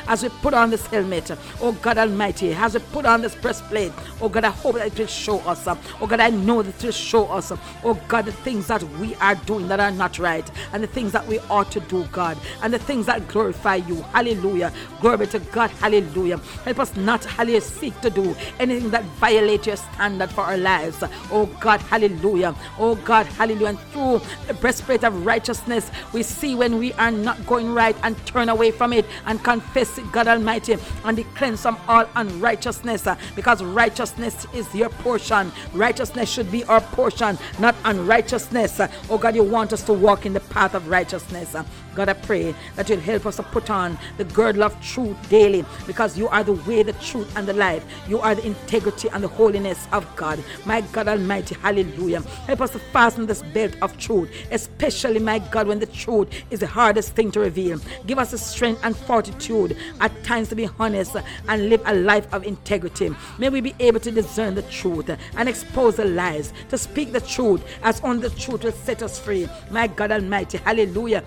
as 0.09 0.23
we 0.23 0.29
put 0.29 0.55
on 0.55 0.71
this 0.71 0.87
helmet. 0.87 1.31
Oh 1.61 1.73
God 1.73 1.99
Almighty, 1.99 2.55
as 2.55 2.75
we 2.75 2.81
put 2.81 3.05
on 3.05 3.21
this 3.21 3.35
breastplate. 3.35 3.93
Oh 4.21 4.29
God, 4.29 4.45
I 4.45 4.51
hope 4.51 4.77
that 4.77 4.87
it 4.87 4.99
will 4.99 5.07
show 5.07 5.39
us. 5.41 5.67
Oh 5.67 6.07
God, 6.07 6.21
I 6.21 6.31
know 6.31 6.63
that 6.63 6.75
it 6.83 6.87
will 6.87 6.93
show 6.93 7.27
us. 7.27 7.53
Oh 7.85 8.01
God, 8.09 8.25
the 8.25 8.33
things 8.33 8.67
that 8.69 8.83
we 8.99 9.15
are 9.17 9.35
doing 9.35 9.69
that 9.69 9.81
are 9.81 9.91
not 9.91 10.19
right. 10.19 10.51
And 10.73 10.83
the 10.83 10.87
things 10.87 11.13
that 11.13 11.27
we 11.27 11.39
ought 11.51 11.71
to 11.73 11.81
do, 11.81 12.05
God. 12.07 12.39
And 12.63 12.73
the 12.73 12.79
things 12.79 13.07
that 13.07 13.29
glorify 13.29 13.77
you. 13.77 13.97
Hallelujah. 14.13 14.73
Glory 15.01 15.19
be 15.19 15.27
to 15.27 15.39
God. 15.39 15.71
Hallelujah. 15.71 16.39
Help 16.65 16.79
us 16.81 16.97
not, 16.97 17.25
hallelujah, 17.25 17.61
seek 17.61 18.01
to 18.01 18.11
do 18.11 18.35
anything 18.59 18.91
that 18.91 19.05
violates 19.21 19.67
your 19.67 19.77
standard 19.77 20.31
for 20.31 20.43
our 20.43 20.57
lives. 20.57 21.03
Oh 21.31 21.47
God, 21.61 21.81
hallelujah. 21.81 22.55
Oh 22.79 22.95
God, 22.97 23.27
hallelujah. 23.27 23.69
And 23.69 23.79
through 23.93 24.21
the 24.47 24.55
breastplate 24.55 25.05
of 25.05 25.27
righteousness, 25.27 25.91
we 26.13 26.23
see 26.23 26.55
when 26.55 26.78
we 26.79 26.93
are 26.95 27.11
not 27.11 27.45
going 27.47 27.73
right 27.75 27.97
and 28.03 28.17
turn 28.27 28.49
away 28.49 28.71
from 28.71 28.93
it 28.93 29.05
and 29.27 29.43
confess 29.43 29.99
it, 29.99 30.11
God 30.13 30.29
Almighty, 30.29 30.77
and 31.05 31.17
be 31.17 31.25
cleansed 31.25 31.63
from 31.63 31.79
all 31.89 32.07
unrighteousness 32.17 33.07
uh, 33.07 33.17
because 33.35 33.63
righteousness 33.63 34.47
is 34.55 34.73
your 34.75 34.89
portion. 34.89 35.53
Righteousness 35.73 36.31
should 36.31 36.51
be 36.51 36.65
our 36.65 36.81
portion, 36.81 37.39
not 37.59 37.75
unrighteousness. 37.85 38.81
Uh, 38.81 38.89
oh 39.11 39.19
God, 39.19 39.35
you 39.35 39.43
want 39.43 39.73
us 39.73 39.83
to 39.85 39.93
walk 39.93 40.27
in 40.27 40.33
the 40.33 40.41
path 40.41 40.75
of 40.75 40.89
righteousness. 40.89 41.55
God, 41.99 42.11
I 42.11 42.13
pray 42.13 42.55
that 42.77 42.89
you'll 42.89 43.01
help 43.01 43.27
us 43.27 43.37
to 43.39 43.43
put 43.43 43.71
on 43.71 43.99
the 44.19 44.25
girdle 44.25 44.63
of 44.63 44.81
truth 44.81 45.17
daily 45.29 45.65
because 45.85 46.17
you 46.17 46.29
are 46.29 46.45
the 46.45 46.53
way, 46.53 46.85
the 46.85 46.93
truth, 46.93 47.37
and 47.37 47.45
the 47.45 47.53
life. 47.53 47.85
You 48.07 48.21
are 48.21 48.37
the 48.37 48.47
integrity 48.47 49.09
and 49.09 49.25
the 49.25 49.27
holiness 49.27 49.89
of 49.91 50.07
God. 50.15 50.39
My 50.65 50.81
God 50.81 51.09
Almighty, 51.09 51.57
hallelujah. 51.57 52.21
Help 52.47 52.61
us 52.61 52.71
to 52.71 52.79
fasten 52.79 53.27
this 53.27 53.43
belt 53.43 53.75
of 53.83 53.99
truth, 53.99 54.31
especially, 54.53 55.19
my 55.19 55.41
God, 55.41 55.67
when 55.67 55.81
the 55.81 55.87
truth 55.87 56.29
is 56.53 56.61
the 56.61 56.69
hardest 56.69 57.17
thing 57.17 57.33
to 57.33 57.41
reveal. 57.41 57.81
Give 58.07 58.21
us 58.21 58.31
the 58.31 58.39
strength 58.39 58.81
and 58.85 58.97
fortitude 58.97 59.77
at 60.01 60.23
times 60.23 60.51
to 60.51 60.55
be 60.55 60.69
honest 60.79 61.17
and 61.49 61.69
live 61.69 61.83
a 61.85 61.97
life 61.97 62.33
of 62.33 62.45
integrity. 62.45 63.11
May 63.39 63.49
we 63.49 63.61
be 63.61 63.75
able 63.81 63.99
to 63.99 64.13
discern 64.13 64.55
the 64.55 64.63
truth 64.63 65.11
and 65.37 65.49
expose 65.49 65.97
the 65.97 66.05
lies, 66.05 66.53
to 66.69 66.79
speak 66.79 67.11
the 67.11 67.21
truth 67.21 67.65
as 67.83 68.01
only 68.03 68.29
the 68.29 68.39
truth 68.39 68.63
will 68.63 68.71
set 68.71 69.03
us 69.03 69.19
free. 69.19 69.49
My 69.73 69.89
God 69.89 70.13
Almighty, 70.13 70.59
hallelujah. 70.59 71.25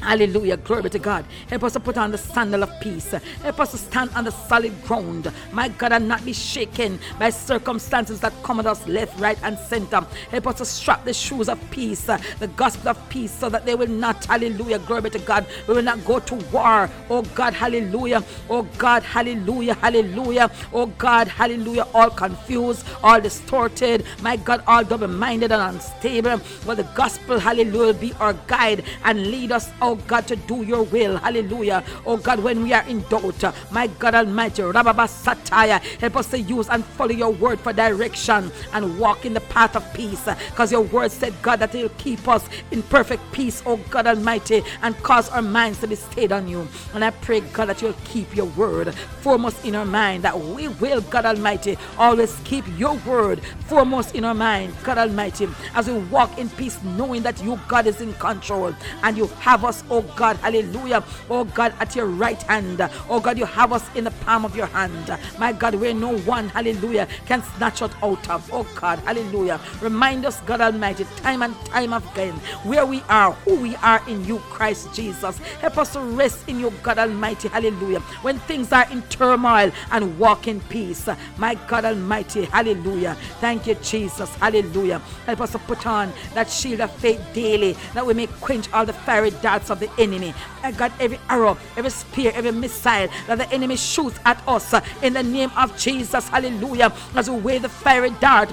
Hallelujah. 0.00 0.56
Glory 0.56 0.90
to 0.90 0.98
God. 0.98 1.24
Help 1.48 1.64
us 1.64 1.74
to 1.74 1.80
put 1.80 1.98
on 1.98 2.10
the 2.10 2.18
sandal 2.18 2.62
of 2.62 2.80
peace. 2.80 3.10
Help 3.10 3.60
us 3.60 3.72
to 3.72 3.78
stand 3.78 4.10
on 4.14 4.24
the 4.24 4.30
solid 4.30 4.72
ground. 4.84 5.30
My 5.52 5.68
God, 5.68 5.92
and 5.92 6.08
not 6.08 6.24
be 6.24 6.32
shaken 6.32 6.98
by 7.18 7.30
circumstances 7.30 8.20
that 8.20 8.32
come 8.42 8.60
at 8.60 8.66
us 8.66 8.86
left, 8.86 9.18
right, 9.20 9.38
and 9.42 9.58
center. 9.58 10.04
Help 10.30 10.46
us 10.46 10.58
to 10.58 10.64
strap 10.64 11.04
the 11.04 11.12
shoes 11.12 11.48
of 11.48 11.58
peace, 11.70 12.02
the 12.04 12.50
gospel 12.56 12.90
of 12.90 13.08
peace, 13.10 13.30
so 13.30 13.48
that 13.50 13.66
they 13.66 13.74
will 13.74 13.88
not, 13.88 14.24
hallelujah, 14.24 14.78
glory 14.80 15.10
to 15.10 15.18
God. 15.18 15.46
We 15.68 15.74
will 15.74 15.82
not 15.82 16.04
go 16.04 16.18
to 16.18 16.34
war. 16.50 16.88
Oh 17.10 17.22
God, 17.34 17.52
hallelujah. 17.52 18.24
Oh 18.48 18.62
God, 18.78 19.02
hallelujah, 19.02 19.74
hallelujah. 19.74 20.50
Oh 20.72 20.86
God, 20.86 21.28
hallelujah. 21.28 21.86
All 21.92 22.10
confused, 22.10 22.86
all 23.02 23.20
distorted. 23.20 24.04
My 24.22 24.36
God, 24.36 24.62
all 24.66 24.82
double 24.82 25.08
minded 25.08 25.52
and 25.52 25.76
unstable. 25.76 26.40
Well, 26.66 26.76
the 26.76 26.88
gospel, 26.94 27.38
hallelujah, 27.38 27.94
be 27.94 28.12
our 28.14 28.32
guide 28.46 28.84
and 29.04 29.26
lead 29.26 29.52
us 29.52 29.70
out 29.82 29.89
oh 29.90 29.96
God, 30.06 30.26
to 30.28 30.36
do 30.36 30.62
your 30.62 30.84
will. 30.84 31.16
Hallelujah. 31.16 31.82
Oh 32.06 32.16
God, 32.16 32.38
when 32.40 32.62
we 32.62 32.72
are 32.72 32.84
in 32.84 33.00
doubt, 33.08 33.42
my 33.72 33.88
God 33.88 34.14
Almighty, 34.14 34.62
Rababa 34.62 35.08
Sataya, 35.08 35.80
help 35.98 36.16
us 36.16 36.28
to 36.28 36.40
use 36.40 36.68
and 36.68 36.84
follow 36.84 37.10
your 37.10 37.30
word 37.30 37.58
for 37.58 37.72
direction 37.72 38.52
and 38.72 38.98
walk 39.00 39.26
in 39.26 39.34
the 39.34 39.40
path 39.40 39.74
of 39.74 39.92
peace. 39.92 40.24
Because 40.50 40.70
your 40.70 40.82
word 40.82 41.10
said, 41.10 41.34
God, 41.42 41.58
that 41.58 41.74
it 41.74 41.82
will 41.82 41.88
keep 41.98 42.28
us 42.28 42.48
in 42.70 42.82
perfect 42.84 43.22
peace, 43.32 43.62
oh 43.66 43.78
God 43.90 44.06
Almighty, 44.06 44.62
and 44.82 44.96
cause 45.02 45.28
our 45.30 45.42
minds 45.42 45.80
to 45.80 45.88
be 45.88 45.96
stayed 45.96 46.30
on 46.30 46.46
you. 46.46 46.68
And 46.94 47.04
I 47.04 47.10
pray, 47.10 47.40
God, 47.40 47.66
that 47.66 47.82
you'll 47.82 47.94
keep 48.04 48.34
your 48.36 48.46
word 48.46 48.94
foremost 48.94 49.64
in 49.64 49.74
our 49.74 49.84
mind, 49.84 50.22
that 50.22 50.38
we 50.38 50.68
will, 50.68 51.00
God 51.00 51.24
Almighty, 51.26 51.76
always 51.98 52.38
keep 52.44 52.64
your 52.78 52.94
word 52.98 53.40
foremost 53.66 54.14
in 54.14 54.24
our 54.24 54.34
mind, 54.34 54.72
God 54.84 54.98
Almighty, 54.98 55.48
as 55.74 55.88
we 55.88 55.98
walk 55.98 56.38
in 56.38 56.48
peace, 56.50 56.80
knowing 56.84 57.22
that 57.22 57.42
you, 57.42 57.58
God, 57.66 57.88
is 57.88 58.00
in 58.00 58.12
control 58.14 58.72
and 59.02 59.16
you 59.16 59.26
have 59.40 59.64
us 59.64 59.79
oh 59.88 60.02
God, 60.16 60.36
hallelujah. 60.38 61.04
Oh 61.28 61.44
God, 61.44 61.74
at 61.80 61.94
your 61.96 62.06
right 62.06 62.42
hand. 62.44 62.80
Oh 63.08 63.20
God, 63.20 63.38
you 63.38 63.44
have 63.46 63.72
us 63.72 63.84
in 63.94 64.04
the 64.04 64.10
palm 64.10 64.44
of 64.44 64.56
your 64.56 64.66
hand. 64.66 65.18
My 65.38 65.52
God, 65.52 65.74
where 65.76 65.94
no 65.94 66.18
one, 66.18 66.48
hallelujah, 66.48 67.08
can 67.26 67.42
snatch 67.42 67.82
us 67.82 67.92
out 68.02 68.28
of. 68.30 68.48
Oh 68.52 68.66
God, 68.74 68.98
hallelujah. 69.00 69.60
Remind 69.80 70.26
us, 70.26 70.40
God 70.42 70.60
Almighty, 70.60 71.04
time 71.16 71.42
and 71.42 71.54
time 71.66 71.92
again, 71.92 72.34
where 72.64 72.86
we 72.86 73.02
are, 73.08 73.32
who 73.44 73.56
we 73.56 73.76
are 73.76 74.02
in 74.08 74.24
you, 74.24 74.38
Christ 74.50 74.92
Jesus. 74.94 75.38
Help 75.38 75.78
us 75.78 75.92
to 75.94 76.00
rest 76.00 76.48
in 76.48 76.60
you, 76.60 76.72
God 76.82 76.98
Almighty, 76.98 77.48
hallelujah. 77.48 78.00
When 78.22 78.38
things 78.40 78.72
are 78.72 78.90
in 78.90 79.02
turmoil 79.02 79.70
and 79.90 80.18
walk 80.18 80.48
in 80.48 80.60
peace. 80.62 81.08
My 81.38 81.54
God 81.66 81.84
Almighty, 81.84 82.44
hallelujah. 82.46 83.16
Thank 83.40 83.66
you, 83.66 83.74
Jesus, 83.76 84.34
hallelujah. 84.36 84.98
Help 85.26 85.40
us 85.40 85.52
to 85.52 85.58
put 85.60 85.86
on 85.86 86.12
that 86.34 86.50
shield 86.50 86.80
of 86.80 86.90
faith 86.96 87.20
daily 87.32 87.76
that 87.94 88.04
we 88.06 88.14
may 88.14 88.26
quench 88.26 88.70
all 88.72 88.84
the 88.86 88.92
fiery 88.92 89.30
darts 89.42 89.69
of 89.70 89.80
the 89.80 89.90
enemy. 89.98 90.34
I 90.62 90.72
got 90.72 90.92
every 91.00 91.18
arrow, 91.28 91.56
every 91.76 91.90
spear, 91.90 92.32
every 92.34 92.52
missile 92.52 93.08
that 93.26 93.38
the 93.38 93.50
enemy 93.52 93.76
shoots 93.76 94.18
at 94.24 94.42
us 94.48 94.74
uh, 94.74 94.84
in 95.02 95.12
the 95.14 95.22
name 95.22 95.50
of 95.56 95.76
Jesus. 95.78 96.28
Hallelujah. 96.28 96.92
As 97.14 97.30
we 97.30 97.36
wave 97.36 97.62
the 97.62 97.68
fiery 97.68 98.10
dart, 98.20 98.50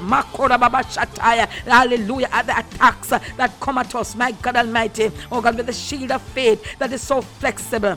hallelujah, 1.68 2.30
at 2.32 2.46
the 2.46 2.58
attacks 2.58 3.12
uh, 3.12 3.20
that 3.38 3.60
come 3.60 3.78
at 3.78 3.94
us, 3.96 4.16
my 4.16 4.32
God 4.32 4.56
Almighty. 4.56 5.12
Oh 5.32 5.42
God, 5.42 5.58
with 5.58 5.66
the 5.66 5.74
shield 5.74 6.12
of 6.12 6.22
faith 6.22 6.78
that 6.80 6.92
is 6.92 7.02
so 7.02 7.22
flexible 7.22 7.96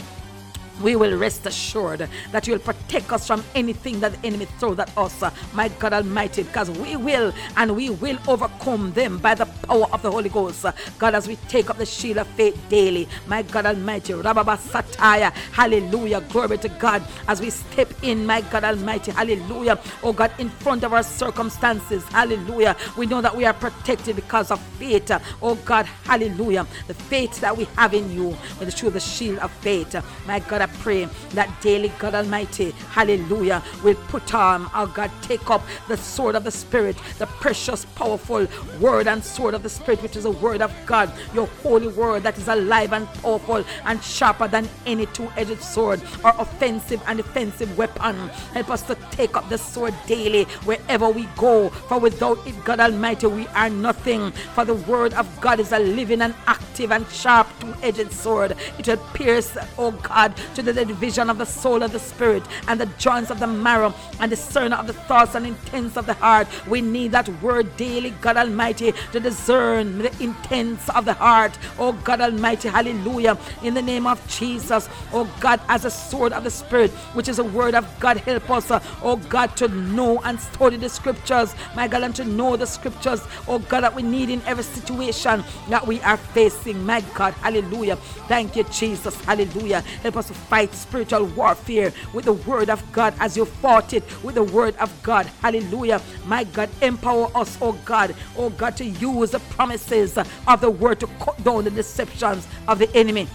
we 0.82 0.96
will 0.96 1.16
rest 1.18 1.46
assured 1.46 2.08
that 2.32 2.46
you 2.46 2.54
will 2.54 2.60
protect 2.60 3.12
us 3.12 3.26
from 3.26 3.44
anything 3.54 4.00
that 4.00 4.12
the 4.12 4.26
enemy 4.26 4.46
throws 4.58 4.78
at 4.78 4.96
us, 4.96 5.22
my 5.52 5.68
God 5.68 5.92
Almighty, 5.92 6.42
because 6.42 6.70
we 6.70 6.96
will 6.96 7.32
and 7.56 7.76
we 7.76 7.90
will 7.90 8.18
overcome 8.28 8.92
them 8.92 9.18
by 9.18 9.34
the 9.34 9.46
power 9.46 9.86
of 9.92 10.02
the 10.02 10.10
Holy 10.10 10.28
Ghost. 10.28 10.64
God, 10.98 11.14
as 11.14 11.28
we 11.28 11.36
take 11.48 11.70
up 11.70 11.78
the 11.78 11.86
shield 11.86 12.18
of 12.18 12.26
faith 12.28 12.58
daily, 12.68 13.08
my 13.26 13.42
God 13.42 13.66
Almighty, 13.66 14.12
Rababa 14.12 14.56
Sataya, 14.58 15.32
hallelujah, 15.52 16.20
glory 16.22 16.58
to 16.58 16.68
God, 16.68 17.02
as 17.28 17.40
we 17.40 17.50
step 17.50 17.92
in, 18.02 18.26
my 18.26 18.40
God 18.42 18.64
Almighty, 18.64 19.10
hallelujah, 19.12 19.78
oh 20.02 20.12
God, 20.12 20.32
in 20.38 20.48
front 20.48 20.84
of 20.84 20.92
our 20.92 21.02
circumstances, 21.02 22.02
hallelujah, 22.04 22.76
we 22.96 23.06
know 23.06 23.20
that 23.20 23.36
we 23.36 23.44
are 23.44 23.54
protected 23.54 24.16
because 24.16 24.50
of 24.50 24.60
faith, 24.78 25.10
oh 25.42 25.54
God, 25.64 25.86
hallelujah, 26.04 26.66
the 26.86 26.94
faith 26.94 27.40
that 27.40 27.56
we 27.56 27.64
have 27.76 27.94
in 27.94 28.10
you, 28.12 28.28
with 28.58 28.66
the 28.66 28.72
truth, 28.72 28.94
the 28.94 29.00
shield 29.00 29.38
of 29.38 29.50
faith, 29.50 29.94
my 30.26 30.38
God, 30.40 30.62
I 30.62 30.66
pray 30.80 31.06
that 31.30 31.50
daily, 31.60 31.92
God 31.98 32.14
Almighty, 32.14 32.70
hallelujah, 32.90 33.62
will 33.82 33.94
put 34.08 34.34
on, 34.34 34.66
our 34.72 34.86
God, 34.86 35.10
take 35.22 35.50
up 35.50 35.62
the 35.88 35.96
sword 35.96 36.34
of 36.34 36.44
the 36.44 36.50
Spirit, 36.50 36.96
the 37.18 37.26
precious, 37.26 37.84
powerful 37.84 38.46
word 38.80 39.06
and 39.06 39.22
sword 39.24 39.54
of 39.54 39.62
the 39.62 39.68
Spirit, 39.68 40.02
which 40.02 40.16
is 40.16 40.24
the 40.24 40.30
word 40.30 40.62
of 40.62 40.72
God, 40.86 41.12
your 41.34 41.46
holy 41.62 41.88
word 41.88 42.22
that 42.22 42.38
is 42.38 42.48
alive 42.48 42.92
and 42.92 43.06
powerful 43.14 43.64
and 43.84 44.02
sharper 44.02 44.48
than 44.48 44.68
any 44.86 45.06
two 45.06 45.30
edged 45.36 45.62
sword 45.62 46.00
or 46.24 46.32
offensive 46.38 47.02
and 47.06 47.18
defensive 47.18 47.76
weapon. 47.76 48.16
Help 48.54 48.70
us 48.70 48.82
to 48.82 48.94
take 49.10 49.36
up 49.36 49.48
the 49.48 49.58
sword 49.58 49.94
daily 50.06 50.44
wherever 50.64 51.08
we 51.08 51.26
go, 51.36 51.68
for 51.70 51.98
without 51.98 52.38
it, 52.46 52.64
God 52.64 52.80
Almighty, 52.80 53.26
we 53.26 53.46
are 53.48 53.70
nothing. 53.70 54.32
For 54.54 54.64
the 54.64 54.74
word 54.74 55.14
of 55.14 55.40
God 55.40 55.60
is 55.60 55.72
a 55.72 55.78
living 55.78 56.22
and 56.22 56.34
active 56.46 56.92
and 56.92 57.08
sharp 57.10 57.48
two 57.60 57.74
edged 57.82 58.12
sword. 58.12 58.56
It 58.78 58.86
will 58.86 58.96
pierce, 59.14 59.56
oh 59.78 59.92
God, 59.92 60.34
to 60.54 60.59
the 60.62 60.84
division 60.84 61.30
of 61.30 61.38
the 61.38 61.46
soul 61.46 61.82
of 61.82 61.92
the 61.92 61.98
spirit 61.98 62.42
and 62.68 62.80
the 62.80 62.86
joints 62.98 63.30
of 63.30 63.40
the 63.40 63.46
marrow 63.46 63.94
and 64.20 64.30
discern 64.30 64.72
of 64.72 64.86
the 64.86 64.92
thoughts 64.92 65.34
and 65.34 65.46
intents 65.46 65.96
of 65.96 66.06
the 66.06 66.14
heart. 66.14 66.46
We 66.68 66.80
need 66.80 67.12
that 67.12 67.28
word 67.42 67.76
daily, 67.76 68.10
God 68.20 68.36
Almighty, 68.36 68.92
to 69.12 69.20
discern 69.20 69.98
the 69.98 70.22
intents 70.22 70.88
of 70.90 71.04
the 71.04 71.14
heart. 71.14 71.58
Oh 71.78 71.92
God 71.92 72.20
Almighty, 72.20 72.68
hallelujah. 72.68 73.38
In 73.62 73.74
the 73.74 73.82
name 73.82 74.06
of 74.06 74.26
Jesus, 74.28 74.88
oh 75.12 75.30
God, 75.40 75.60
as 75.68 75.84
a 75.84 75.90
sword 75.90 76.32
of 76.32 76.44
the 76.44 76.50
spirit, 76.50 76.90
which 77.14 77.28
is 77.28 77.38
a 77.38 77.44
word 77.44 77.74
of 77.74 77.86
God, 78.00 78.18
help 78.18 78.50
us, 78.50 78.70
uh, 78.70 78.82
oh 79.02 79.16
God, 79.16 79.56
to 79.56 79.68
know 79.68 80.20
and 80.24 80.38
study 80.40 80.76
the 80.76 80.88
scriptures, 80.88 81.54
my 81.74 81.88
God, 81.88 82.02
and 82.02 82.14
to 82.16 82.24
know 82.24 82.56
the 82.56 82.66
scriptures, 82.66 83.20
oh 83.48 83.58
God, 83.58 83.82
that 83.82 83.94
we 83.94 84.02
need 84.02 84.30
in 84.30 84.42
every 84.46 84.64
situation 84.64 85.44
that 85.68 85.86
we 85.86 86.00
are 86.02 86.16
facing, 86.16 86.84
my 86.84 87.00
God, 87.14 87.34
hallelujah. 87.34 87.96
Thank 88.28 88.56
you, 88.56 88.64
Jesus, 88.64 89.14
hallelujah. 89.24 89.80
Help 90.02 90.16
us 90.16 90.28
to 90.28 90.34
fight 90.40 90.72
spiritual 90.74 91.26
warfare 91.26 91.92
with 92.12 92.24
the 92.24 92.32
word 92.32 92.70
of 92.70 92.80
God 92.92 93.14
as 93.20 93.36
you 93.36 93.44
fought 93.44 93.92
it 93.92 94.02
with 94.22 94.36
the 94.36 94.42
word 94.42 94.76
of 94.76 94.90
God. 95.02 95.26
Hallelujah. 95.42 96.00
My 96.26 96.44
God, 96.44 96.68
empower 96.82 97.30
us, 97.36 97.58
oh 97.60 97.72
God, 97.84 98.14
oh 98.36 98.50
God, 98.50 98.76
to 98.78 98.84
use 98.84 99.30
the 99.30 99.40
promises 99.40 100.16
of 100.18 100.60
the 100.60 100.70
word 100.70 101.00
to 101.00 101.06
cut 101.20 101.42
down 101.44 101.64
the 101.64 101.70
deceptions 101.70 102.46
of 102.66 102.78
the 102.78 102.94
enemy. 102.96 103.28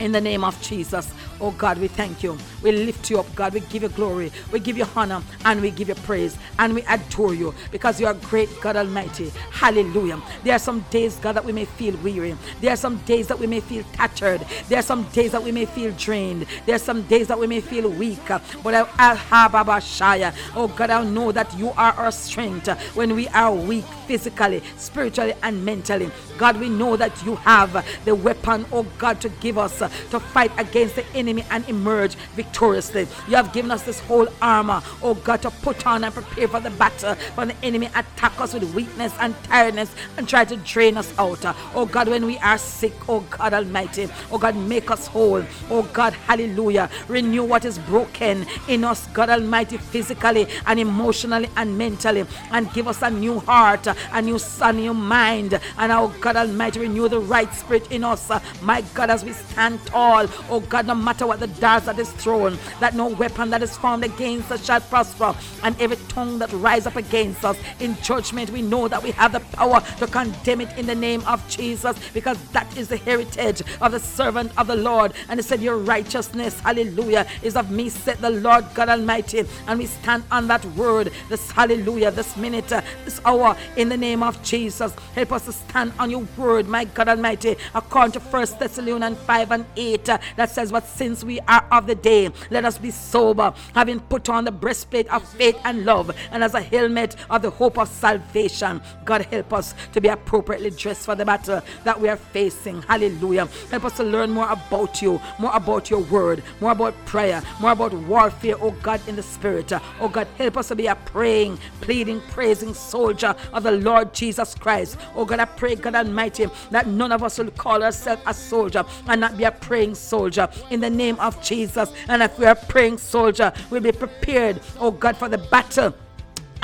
In 0.00 0.12
the 0.12 0.20
name 0.20 0.44
of 0.44 0.60
Jesus. 0.62 1.12
Oh 1.40 1.52
God, 1.52 1.78
we 1.78 1.88
thank 1.88 2.22
you. 2.22 2.36
We 2.62 2.72
lift 2.72 3.10
you 3.10 3.18
up, 3.18 3.34
God. 3.34 3.54
We 3.54 3.60
give 3.60 3.82
you 3.82 3.88
glory. 3.88 4.32
We 4.50 4.60
give 4.60 4.76
you 4.76 4.86
honor 4.94 5.22
and 5.44 5.60
we 5.60 5.70
give 5.70 5.88
you 5.88 5.94
praise 5.96 6.36
and 6.58 6.74
we 6.74 6.82
adore 6.82 7.34
you 7.34 7.54
because 7.70 8.00
you 8.00 8.06
are 8.06 8.14
great, 8.14 8.48
God 8.60 8.76
Almighty. 8.76 9.32
Hallelujah. 9.50 10.20
There 10.44 10.54
are 10.54 10.58
some 10.58 10.84
days, 10.90 11.16
God, 11.16 11.32
that 11.32 11.44
we 11.44 11.52
may 11.52 11.64
feel 11.64 11.96
weary. 11.98 12.36
There 12.60 12.72
are 12.72 12.76
some 12.76 12.98
days 12.98 13.28
that 13.28 13.38
we 13.38 13.46
may 13.46 13.60
feel 13.60 13.84
tattered. 13.92 14.44
There 14.68 14.78
are 14.78 14.82
some 14.82 15.04
days 15.10 15.32
that 15.32 15.42
we 15.42 15.52
may 15.52 15.66
feel 15.66 15.92
drained. 15.92 16.46
There 16.66 16.76
are 16.76 16.80
some 16.80 17.02
days 17.02 17.28
that 17.28 17.38
we 17.38 17.46
may 17.46 17.60
feel 17.60 17.88
weak. 17.88 18.18
But 18.26 18.74
I 18.98 19.14
have 19.14 19.52
Shaya. 19.52 20.34
Oh 20.54 20.68
God, 20.68 20.90
I 20.90 21.04
know 21.04 21.32
that 21.32 21.56
you 21.58 21.70
are 21.70 21.92
our 21.92 22.12
strength 22.12 22.68
when 22.94 23.14
we 23.14 23.28
are 23.28 23.52
weak 23.52 23.84
physically, 24.06 24.62
spiritually, 24.76 25.34
and 25.42 25.64
mentally. 25.64 26.10
God, 26.38 26.58
we 26.58 26.68
know 26.68 26.96
that 26.96 27.24
you 27.24 27.36
have 27.36 27.84
the 28.04 28.14
weapon, 28.14 28.66
oh 28.72 28.84
God, 28.98 29.20
to 29.20 29.28
give 29.28 29.58
us 29.58 29.78
to 29.78 30.20
fight 30.20 30.52
against 30.58 30.96
the 30.96 31.06
enemy 31.14 31.44
and 31.50 31.68
emerge 31.68 32.16
victoriously. 32.52 33.08
You 33.28 33.36
have 33.36 33.52
given 33.52 33.70
us 33.70 33.82
this 33.82 33.98
whole 34.00 34.28
armor, 34.42 34.82
oh 35.02 35.14
God, 35.14 35.40
to 35.42 35.50
put 35.50 35.86
on 35.86 36.04
and 36.04 36.12
prepare 36.12 36.48
for 36.48 36.60
the 36.60 36.70
battle. 36.70 37.14
When 37.34 37.48
the 37.48 37.56
enemy 37.62 37.86
attack 37.86 38.38
us 38.38 38.52
with 38.52 38.74
weakness 38.74 39.12
and 39.20 39.34
tiredness 39.44 39.90
and 40.18 40.28
try 40.28 40.44
to 40.44 40.56
drain 40.56 40.98
us 40.98 41.12
out. 41.18 41.40
Oh 41.74 41.86
God, 41.86 42.08
when 42.08 42.26
we 42.26 42.36
are 42.38 42.58
sick, 42.58 42.92
oh 43.08 43.20
God 43.20 43.54
Almighty, 43.54 44.08
oh 44.30 44.36
God, 44.38 44.54
make 44.54 44.90
us 44.90 45.06
whole. 45.06 45.42
Oh 45.70 45.82
God, 45.94 46.12
hallelujah. 46.12 46.90
Renew 47.08 47.42
what 47.42 47.64
is 47.64 47.78
broken 47.78 48.46
in 48.68 48.84
us, 48.84 49.06
God 49.08 49.30
Almighty, 49.30 49.78
physically 49.78 50.46
and 50.66 50.78
emotionally 50.78 51.48
and 51.56 51.78
mentally, 51.78 52.26
and 52.50 52.70
give 52.74 52.86
us 52.86 53.00
a 53.00 53.10
new 53.10 53.40
heart, 53.40 53.86
a 53.86 54.20
new, 54.20 54.38
a 54.60 54.72
new 54.72 54.92
mind, 54.92 55.58
and 55.78 55.92
oh 55.92 56.12
God 56.20 56.36
Almighty, 56.36 56.80
renew 56.80 57.08
the 57.08 57.18
right 57.18 57.52
spirit 57.54 57.90
in 57.90 58.04
us. 58.04 58.30
My 58.60 58.82
God, 58.92 59.08
as 59.08 59.24
we 59.24 59.32
stand 59.32 59.84
tall, 59.86 60.26
oh 60.50 60.60
God, 60.60 60.86
no 60.86 60.94
matter 60.94 61.26
what 61.26 61.40
the 61.40 61.46
darts 61.46 61.86
that 61.86 61.98
is 61.98 62.12
thrown, 62.12 62.41
that 62.80 62.94
no 62.94 63.08
weapon 63.08 63.50
that 63.50 63.62
is 63.62 63.76
formed 63.76 64.04
against 64.04 64.50
us 64.50 64.64
shall 64.64 64.80
prosper, 64.80 65.34
and 65.62 65.80
every 65.80 65.96
tongue 66.08 66.38
that 66.38 66.52
rise 66.52 66.86
up 66.86 66.96
against 66.96 67.44
us 67.44 67.58
in 67.80 67.96
judgment, 68.02 68.50
we 68.50 68.62
know 68.62 68.88
that 68.88 69.02
we 69.02 69.10
have 69.12 69.32
the 69.32 69.40
power 69.40 69.80
to 69.98 70.06
condemn 70.06 70.60
it 70.60 70.76
in 70.78 70.86
the 70.86 70.94
name 70.94 71.22
of 71.26 71.46
Jesus, 71.48 71.96
because 72.12 72.38
that 72.52 72.76
is 72.76 72.88
the 72.88 72.96
heritage 72.96 73.62
of 73.80 73.92
the 73.92 74.00
servant 74.00 74.52
of 74.56 74.66
the 74.66 74.76
Lord. 74.76 75.12
And 75.28 75.38
he 75.38 75.42
said, 75.42 75.60
Your 75.60 75.78
righteousness, 75.78 76.58
hallelujah, 76.60 77.26
is 77.42 77.56
of 77.56 77.70
me, 77.70 77.88
said 77.88 78.18
the 78.18 78.30
Lord 78.30 78.64
God 78.74 78.88
Almighty. 78.88 79.44
And 79.66 79.78
we 79.78 79.86
stand 79.86 80.24
on 80.30 80.48
that 80.48 80.64
word, 80.76 81.12
this 81.28 81.50
hallelujah, 81.50 82.10
this 82.10 82.36
minute, 82.36 82.72
uh, 82.72 82.82
this 83.04 83.20
hour, 83.24 83.56
in 83.76 83.88
the 83.88 83.96
name 83.96 84.22
of 84.22 84.42
Jesus. 84.42 84.92
Help 85.14 85.32
us 85.32 85.44
to 85.46 85.52
stand 85.52 85.92
on 85.98 86.10
your 86.10 86.26
word, 86.36 86.68
my 86.68 86.84
God 86.84 87.08
Almighty, 87.08 87.56
according 87.74 88.12
to 88.12 88.20
First 88.20 88.58
Thessalonians 88.58 89.18
5 89.18 89.50
and 89.52 89.66
8, 89.76 90.08
uh, 90.08 90.18
that 90.36 90.50
says, 90.50 90.72
But 90.72 90.86
since 90.86 91.24
we 91.24 91.40
are 91.40 91.64
of 91.70 91.86
the 91.86 91.94
day, 91.94 92.30
let 92.50 92.64
us 92.64 92.78
be 92.78 92.90
sober, 92.90 93.52
having 93.74 94.00
put 94.00 94.28
on 94.28 94.44
the 94.44 94.52
breastplate 94.52 95.12
of 95.12 95.26
faith 95.28 95.58
and 95.64 95.84
love, 95.84 96.14
and 96.30 96.42
as 96.42 96.54
a 96.54 96.60
helmet 96.60 97.16
of 97.30 97.42
the 97.42 97.50
hope 97.50 97.78
of 97.78 97.88
salvation. 97.88 98.80
God, 99.04 99.22
help 99.22 99.52
us 99.52 99.74
to 99.92 100.00
be 100.00 100.08
appropriately 100.08 100.70
dressed 100.70 101.04
for 101.04 101.14
the 101.14 101.24
battle 101.24 101.62
that 101.84 102.00
we 102.00 102.08
are 102.08 102.16
facing. 102.16 102.82
Hallelujah. 102.82 103.46
Help 103.70 103.84
us 103.84 103.96
to 103.96 104.04
learn 104.04 104.30
more 104.30 104.50
about 104.50 105.02
you, 105.02 105.20
more 105.38 105.54
about 105.54 105.90
your 105.90 106.00
word, 106.00 106.42
more 106.60 106.72
about 106.72 106.94
prayer, 107.06 107.42
more 107.60 107.72
about 107.72 107.92
warfare, 107.92 108.54
oh 108.60 108.70
God, 108.82 109.00
in 109.08 109.16
the 109.16 109.22
spirit. 109.22 109.72
Oh 110.00 110.08
God, 110.08 110.26
help 110.38 110.56
us 110.56 110.68
to 110.68 110.76
be 110.76 110.86
a 110.86 110.94
praying, 110.94 111.58
pleading, 111.80 112.20
praising 112.30 112.74
soldier 112.74 113.34
of 113.52 113.62
the 113.62 113.72
Lord 113.72 114.14
Jesus 114.14 114.54
Christ. 114.54 114.98
Oh 115.14 115.24
God, 115.24 115.40
I 115.40 115.44
pray, 115.44 115.74
God 115.74 115.94
Almighty, 115.94 116.46
that 116.70 116.86
none 116.86 117.12
of 117.12 117.22
us 117.22 117.38
will 117.38 117.50
call 117.50 117.82
ourselves 117.82 118.22
a 118.26 118.34
soldier 118.34 118.84
and 119.06 119.20
not 119.20 119.36
be 119.36 119.44
a 119.44 119.50
praying 119.50 119.94
soldier 119.94 120.48
in 120.70 120.80
the 120.80 120.90
name 120.90 121.18
of 121.20 121.40
Jesus. 121.42 121.92
And 122.08 122.21
if 122.24 122.38
we 122.38 122.46
are 122.46 122.54
praying 122.54 122.98
soldier, 122.98 123.52
we'll 123.70 123.80
be 123.80 123.92
prepared, 123.92 124.60
oh 124.78 124.90
God, 124.90 125.16
for 125.16 125.28
the 125.28 125.38
battle 125.38 125.94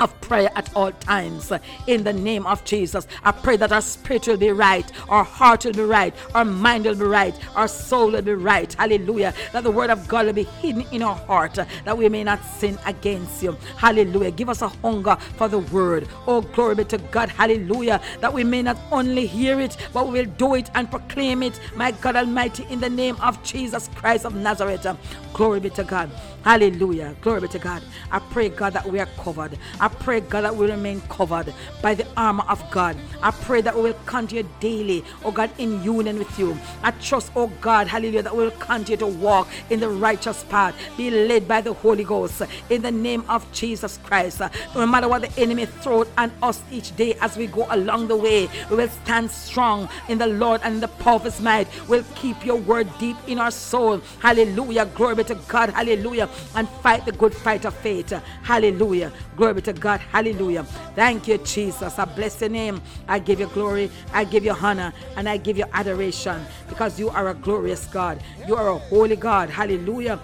of 0.00 0.18
prayer 0.20 0.50
at 0.54 0.74
all 0.74 0.92
times 0.92 1.52
in 1.86 2.04
the 2.04 2.12
name 2.12 2.46
of 2.46 2.64
Jesus. 2.64 3.06
I 3.24 3.32
pray 3.32 3.56
that 3.56 3.72
our 3.72 3.80
spirit 3.80 4.26
will 4.26 4.36
be 4.36 4.50
right, 4.50 4.90
our 5.08 5.24
heart 5.24 5.64
will 5.64 5.72
be 5.72 5.82
right, 5.82 6.14
our 6.34 6.44
mind 6.44 6.84
will 6.84 6.94
be 6.94 7.04
right, 7.04 7.34
our 7.56 7.68
soul 7.68 8.12
will 8.12 8.22
be 8.22 8.34
right. 8.34 8.72
Hallelujah. 8.74 9.34
That 9.52 9.64
the 9.64 9.70
word 9.70 9.90
of 9.90 10.06
God 10.08 10.26
will 10.26 10.32
be 10.32 10.44
hidden 10.44 10.84
in 10.92 11.02
our 11.02 11.16
heart 11.16 11.58
that 11.84 11.96
we 11.96 12.08
may 12.08 12.24
not 12.24 12.44
sin 12.44 12.78
against 12.86 13.42
you. 13.42 13.56
Hallelujah. 13.76 14.30
Give 14.30 14.48
us 14.48 14.62
a 14.62 14.68
hunger 14.68 15.16
for 15.36 15.48
the 15.48 15.58
word. 15.58 16.08
Oh, 16.26 16.40
glory 16.42 16.76
be 16.76 16.84
to 16.86 16.98
God. 16.98 17.28
Hallelujah. 17.28 18.00
That 18.20 18.32
we 18.32 18.44
may 18.44 18.62
not 18.62 18.78
only 18.90 19.26
hear 19.26 19.60
it, 19.60 19.76
but 19.92 20.06
we 20.06 20.20
will 20.20 20.30
do 20.36 20.54
it 20.54 20.70
and 20.74 20.90
proclaim 20.90 21.42
it. 21.42 21.58
My 21.76 21.92
God 21.92 22.16
Almighty, 22.16 22.66
in 22.70 22.80
the 22.80 22.90
name 22.90 23.16
of 23.16 23.42
Jesus 23.42 23.88
Christ 23.94 24.24
of 24.24 24.34
Nazareth. 24.34 24.86
Glory 25.32 25.60
be 25.60 25.70
to 25.70 25.84
God. 25.84 26.10
Hallelujah. 26.48 27.14
Glory 27.20 27.42
be 27.42 27.48
to 27.48 27.58
God. 27.58 27.82
I 28.10 28.20
pray, 28.20 28.48
God, 28.48 28.72
that 28.72 28.90
we 28.90 28.98
are 29.00 29.08
covered. 29.18 29.58
I 29.78 29.88
pray, 29.88 30.20
God, 30.20 30.44
that 30.44 30.56
we 30.56 30.70
remain 30.70 31.02
covered 31.02 31.52
by 31.82 31.94
the 31.94 32.06
armor 32.16 32.42
of 32.48 32.64
God. 32.70 32.96
I 33.22 33.32
pray 33.32 33.60
that 33.60 33.76
we 33.76 33.82
will 33.82 33.98
continue 34.06 34.48
daily, 34.58 35.04
oh 35.26 35.30
God, 35.30 35.50
in 35.58 35.82
union 35.84 36.18
with 36.18 36.38
you. 36.38 36.56
I 36.82 36.92
trust, 36.92 37.32
oh 37.36 37.48
God, 37.60 37.86
hallelujah, 37.86 38.22
that 38.22 38.34
we 38.34 38.44
will 38.44 38.50
continue 38.52 38.96
to 38.96 39.06
walk 39.06 39.46
in 39.68 39.78
the 39.78 39.90
righteous 39.90 40.42
path, 40.44 40.74
be 40.96 41.10
led 41.10 41.46
by 41.46 41.60
the 41.60 41.74
Holy 41.74 42.02
Ghost 42.02 42.40
in 42.70 42.80
the 42.80 42.92
name 42.92 43.24
of 43.28 43.44
Jesus 43.52 43.98
Christ. 44.02 44.40
No 44.74 44.86
matter 44.86 45.06
what 45.06 45.20
the 45.20 45.40
enemy 45.42 45.66
throws 45.66 46.08
at 46.16 46.30
us 46.42 46.62
each 46.72 46.96
day 46.96 47.12
as 47.20 47.36
we 47.36 47.48
go 47.48 47.66
along 47.68 48.08
the 48.08 48.16
way, 48.16 48.48
we 48.70 48.76
will 48.76 48.88
stand 48.88 49.30
strong 49.30 49.86
in 50.08 50.16
the 50.16 50.26
Lord 50.26 50.62
and 50.64 50.76
in 50.76 50.80
the 50.80 50.88
power 50.88 51.16
of 51.16 51.24
his 51.24 51.42
might. 51.42 51.68
We'll 51.90 52.06
keep 52.14 52.42
your 52.46 52.56
word 52.56 52.88
deep 52.98 53.18
in 53.26 53.38
our 53.38 53.50
soul. 53.50 54.00
Hallelujah. 54.20 54.86
Glory 54.94 55.16
be 55.16 55.24
to 55.24 55.34
God. 55.46 55.68
Hallelujah 55.74 56.30
and 56.54 56.68
fight 56.68 57.04
the 57.04 57.12
good 57.12 57.34
fight 57.34 57.64
of 57.64 57.74
faith. 57.74 58.10
Hallelujah. 58.42 59.12
Glory 59.36 59.62
to 59.62 59.72
God. 59.72 60.00
Hallelujah. 60.00 60.64
Thank 60.94 61.28
you, 61.28 61.38
Jesus. 61.38 61.98
I 61.98 62.04
bless 62.04 62.40
your 62.40 62.50
name. 62.50 62.80
I 63.06 63.18
give 63.18 63.40
you 63.40 63.46
glory. 63.48 63.90
I 64.12 64.24
give 64.24 64.44
you 64.44 64.52
honor. 64.52 64.92
And 65.16 65.28
I 65.28 65.36
give 65.36 65.56
you 65.58 65.64
adoration 65.72 66.44
because 66.68 66.98
you 66.98 67.10
are 67.10 67.28
a 67.28 67.34
glorious 67.34 67.86
God. 67.86 68.22
You 68.46 68.56
are 68.56 68.68
a 68.68 68.78
holy 68.78 69.16
God. 69.16 69.50
Hallelujah. 69.50 70.20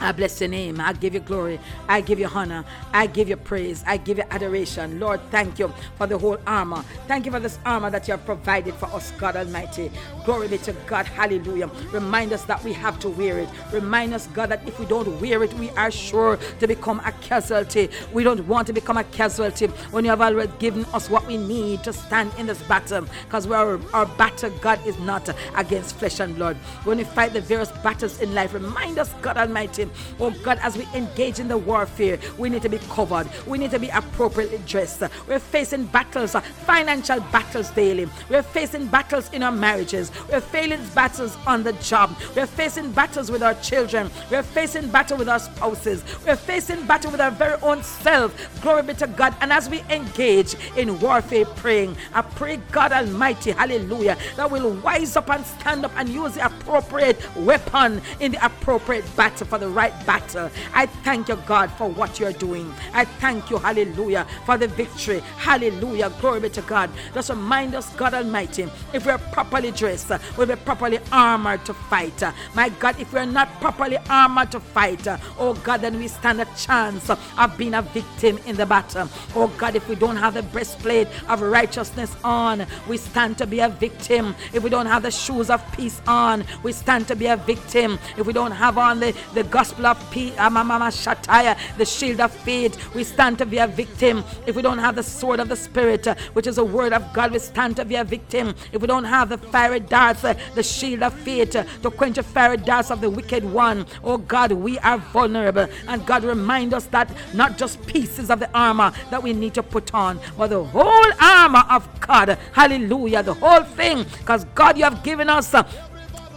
I 0.00 0.12
bless 0.12 0.40
your 0.40 0.48
name. 0.48 0.80
I 0.80 0.92
give 0.92 1.14
you 1.14 1.20
glory. 1.20 1.58
I 1.88 2.00
give 2.00 2.18
you 2.18 2.26
honor. 2.28 2.64
I 2.92 3.06
give 3.06 3.28
you 3.28 3.36
praise. 3.36 3.82
I 3.86 3.96
give 3.96 4.18
you 4.18 4.24
adoration. 4.30 5.00
Lord, 5.00 5.20
thank 5.30 5.58
you 5.58 5.72
for 5.96 6.06
the 6.06 6.16
whole 6.18 6.38
armor. 6.46 6.84
Thank 7.08 7.26
you 7.26 7.32
for 7.32 7.40
this 7.40 7.58
armor 7.66 7.90
that 7.90 8.06
you 8.06 8.12
have 8.12 8.24
provided 8.24 8.74
for 8.74 8.86
us, 8.86 9.12
God 9.18 9.36
Almighty. 9.36 9.90
Glory 10.24 10.48
be 10.48 10.58
to 10.58 10.72
God. 10.86 11.06
Hallelujah. 11.06 11.68
Remind 11.92 12.32
us 12.32 12.44
that 12.44 12.62
we 12.62 12.72
have 12.74 12.98
to 13.00 13.08
wear 13.08 13.38
it. 13.40 13.48
Remind 13.72 14.14
us, 14.14 14.26
God, 14.28 14.50
that 14.50 14.66
if 14.68 14.78
we 14.78 14.86
don't 14.86 15.20
wear 15.20 15.42
it, 15.42 15.52
we 15.54 15.70
are 15.70 15.90
sure 15.90 16.38
to 16.60 16.66
become 16.66 17.00
a 17.04 17.12
casualty. 17.20 17.90
We 18.12 18.22
don't 18.22 18.46
want 18.46 18.66
to 18.68 18.72
become 18.72 18.98
a 18.98 19.04
casualty 19.04 19.66
when 19.90 20.04
you 20.04 20.10
have 20.10 20.20
already 20.20 20.52
given 20.58 20.84
us 20.86 21.10
what 21.10 21.26
we 21.26 21.36
need 21.36 21.82
to 21.84 21.92
stand 21.92 22.32
in 22.38 22.46
this 22.46 22.62
battle. 22.62 23.06
Because 23.24 23.46
our, 23.46 23.80
our 23.92 24.06
battle, 24.06 24.50
God, 24.60 24.84
is 24.86 24.98
not 25.00 25.28
against 25.56 25.96
flesh 25.96 26.20
and 26.20 26.36
blood. 26.36 26.56
When 26.84 26.98
we 26.98 27.04
fight 27.04 27.32
the 27.32 27.40
various 27.40 27.72
battles 27.72 28.20
in 28.20 28.34
life, 28.34 28.54
remind 28.54 28.98
us, 28.98 29.12
God 29.22 29.36
Almighty, 29.36 29.87
Oh 30.20 30.30
God, 30.42 30.58
as 30.62 30.76
we 30.76 30.86
engage 30.94 31.38
in 31.38 31.48
the 31.48 31.58
warfare, 31.58 32.18
we 32.36 32.48
need 32.48 32.62
to 32.62 32.68
be 32.68 32.78
covered. 32.90 33.28
We 33.46 33.58
need 33.58 33.70
to 33.72 33.78
be 33.78 33.88
appropriately 33.88 34.60
dressed. 34.66 35.02
We're 35.26 35.38
facing 35.38 35.86
battles, 35.86 36.34
uh, 36.34 36.40
financial 36.40 37.20
battles 37.32 37.70
daily. 37.70 38.08
We're 38.28 38.42
facing 38.42 38.86
battles 38.86 39.30
in 39.32 39.42
our 39.42 39.52
marriages. 39.52 40.10
We're 40.30 40.40
facing 40.40 40.84
battles 40.94 41.36
on 41.46 41.62
the 41.62 41.72
job. 41.74 42.16
We're 42.34 42.46
facing 42.46 42.92
battles 42.92 43.30
with 43.30 43.42
our 43.42 43.54
children. 43.54 44.10
We're 44.30 44.42
facing 44.42 44.88
battle 44.88 45.18
with 45.18 45.28
our 45.28 45.38
spouses. 45.38 46.04
We're 46.26 46.36
facing 46.36 46.86
battle 46.86 47.10
with 47.10 47.20
our 47.20 47.30
very 47.30 47.60
own 47.62 47.82
self. 47.82 48.60
Glory 48.62 48.82
be 48.82 48.94
to 48.94 49.06
God. 49.06 49.34
And 49.40 49.52
as 49.52 49.68
we 49.68 49.82
engage 49.90 50.54
in 50.76 50.98
warfare 51.00 51.44
praying, 51.44 51.96
I 52.12 52.22
pray 52.22 52.58
God 52.72 52.92
Almighty, 52.92 53.52
hallelujah, 53.52 54.16
that 54.36 54.50
we'll 54.50 54.74
rise 54.76 55.16
up 55.16 55.30
and 55.30 55.44
stand 55.44 55.84
up 55.84 55.92
and 55.96 56.08
use 56.08 56.34
the 56.34 56.46
appropriate 56.46 57.18
weapon 57.36 58.00
in 58.20 58.32
the 58.32 58.44
appropriate 58.44 59.04
battle 59.16 59.46
for 59.46 59.58
the 59.58 59.68
right 59.78 59.94
battle. 60.06 60.50
I 60.74 60.86
thank 61.06 61.28
you, 61.28 61.36
God, 61.46 61.70
for 61.70 61.88
what 61.88 62.18
you're 62.18 62.32
doing. 62.32 62.74
I 62.92 63.04
thank 63.04 63.48
you, 63.48 63.58
hallelujah, 63.58 64.26
for 64.44 64.58
the 64.58 64.66
victory. 64.66 65.20
Hallelujah. 65.36 66.10
Glory 66.20 66.40
be 66.40 66.48
to 66.50 66.62
God. 66.62 66.90
Just 67.14 67.30
remind 67.30 67.76
us, 67.76 67.86
God 67.94 68.12
Almighty, 68.12 68.66
if 68.92 69.06
we're 69.06 69.18
properly 69.36 69.70
dressed, 69.70 70.10
we'll 70.36 70.48
be 70.48 70.56
properly 70.56 70.98
armored 71.12 71.64
to 71.66 71.74
fight. 71.74 72.20
My 72.56 72.70
God, 72.70 72.98
if 72.98 73.12
we're 73.12 73.24
not 73.24 73.48
properly 73.60 73.98
armored 74.10 74.50
to 74.50 74.58
fight, 74.58 75.06
oh 75.38 75.54
God, 75.62 75.80
then 75.82 75.96
we 76.00 76.08
stand 76.08 76.40
a 76.40 76.48
chance 76.56 77.08
of 77.08 77.18
being 77.56 77.74
a 77.74 77.82
victim 77.82 78.38
in 78.46 78.56
the 78.56 78.66
battle. 78.66 79.08
Oh 79.36 79.46
God, 79.58 79.76
if 79.76 79.88
we 79.88 79.94
don't 79.94 80.16
have 80.16 80.34
the 80.34 80.42
breastplate 80.42 81.06
of 81.28 81.40
righteousness 81.40 82.16
on, 82.24 82.66
we 82.88 82.96
stand 82.96 83.38
to 83.38 83.46
be 83.46 83.60
a 83.60 83.68
victim. 83.68 84.34
If 84.52 84.64
we 84.64 84.70
don't 84.70 84.86
have 84.86 85.04
the 85.04 85.12
shoes 85.12 85.50
of 85.50 85.60
peace 85.72 86.02
on, 86.08 86.44
we 86.64 86.72
stand 86.72 87.06
to 87.08 87.14
be 87.14 87.26
a 87.26 87.36
victim. 87.36 87.96
If 88.16 88.26
we 88.26 88.32
don't 88.32 88.50
have 88.50 88.76
on 88.76 88.98
the, 88.98 89.14
the 89.34 89.44
gospel 89.44 89.67
gospel 89.68 89.86
of 89.86 90.10
peace, 90.10 90.34
the 90.34 91.84
shield 91.84 92.20
of 92.20 92.32
faith. 92.32 92.94
We 92.94 93.04
stand 93.04 93.38
to 93.38 93.46
be 93.46 93.58
a 93.58 93.66
victim. 93.66 94.24
If 94.46 94.56
we 94.56 94.62
don't 94.62 94.78
have 94.78 94.96
the 94.96 95.02
sword 95.02 95.40
of 95.40 95.48
the 95.48 95.56
Spirit, 95.56 96.06
uh, 96.06 96.14
which 96.32 96.46
is 96.46 96.56
the 96.56 96.64
word 96.64 96.92
of 96.92 97.12
God, 97.12 97.32
we 97.32 97.38
stand 97.38 97.76
to 97.76 97.84
be 97.84 97.96
a 97.96 98.04
victim. 98.04 98.54
If 98.72 98.80
we 98.80 98.86
don't 98.86 99.04
have 99.04 99.28
the 99.28 99.38
fiery 99.38 99.80
darts, 99.80 100.24
uh, 100.24 100.34
the 100.54 100.62
shield 100.62 101.02
of 101.02 101.12
faith, 101.14 101.54
uh, 101.54 101.64
to 101.82 101.90
quench 101.90 102.16
the 102.16 102.22
fiery 102.22 102.56
darts 102.56 102.90
of 102.90 103.00
the 103.00 103.10
wicked 103.10 103.44
one, 103.44 103.86
oh 104.02 104.18
God, 104.18 104.52
we 104.52 104.78
are 104.78 104.98
vulnerable. 104.98 105.66
And 105.86 106.04
God, 106.06 106.24
remind 106.24 106.72
us 106.72 106.86
that 106.86 107.10
not 107.34 107.58
just 107.58 107.84
pieces 107.86 108.30
of 108.30 108.40
the 108.40 108.50
armor 108.56 108.92
that 109.10 109.22
we 109.22 109.32
need 109.32 109.54
to 109.54 109.62
put 109.62 109.92
on, 109.92 110.18
but 110.36 110.48
the 110.48 110.64
whole 110.64 111.12
armor 111.20 111.64
of 111.68 111.88
God. 112.00 112.38
Hallelujah. 112.52 113.22
The 113.22 113.34
whole 113.34 113.64
thing. 113.64 114.04
Because 114.18 114.44
God, 114.54 114.78
you 114.78 114.84
have 114.84 115.02
given 115.02 115.28
us 115.28 115.54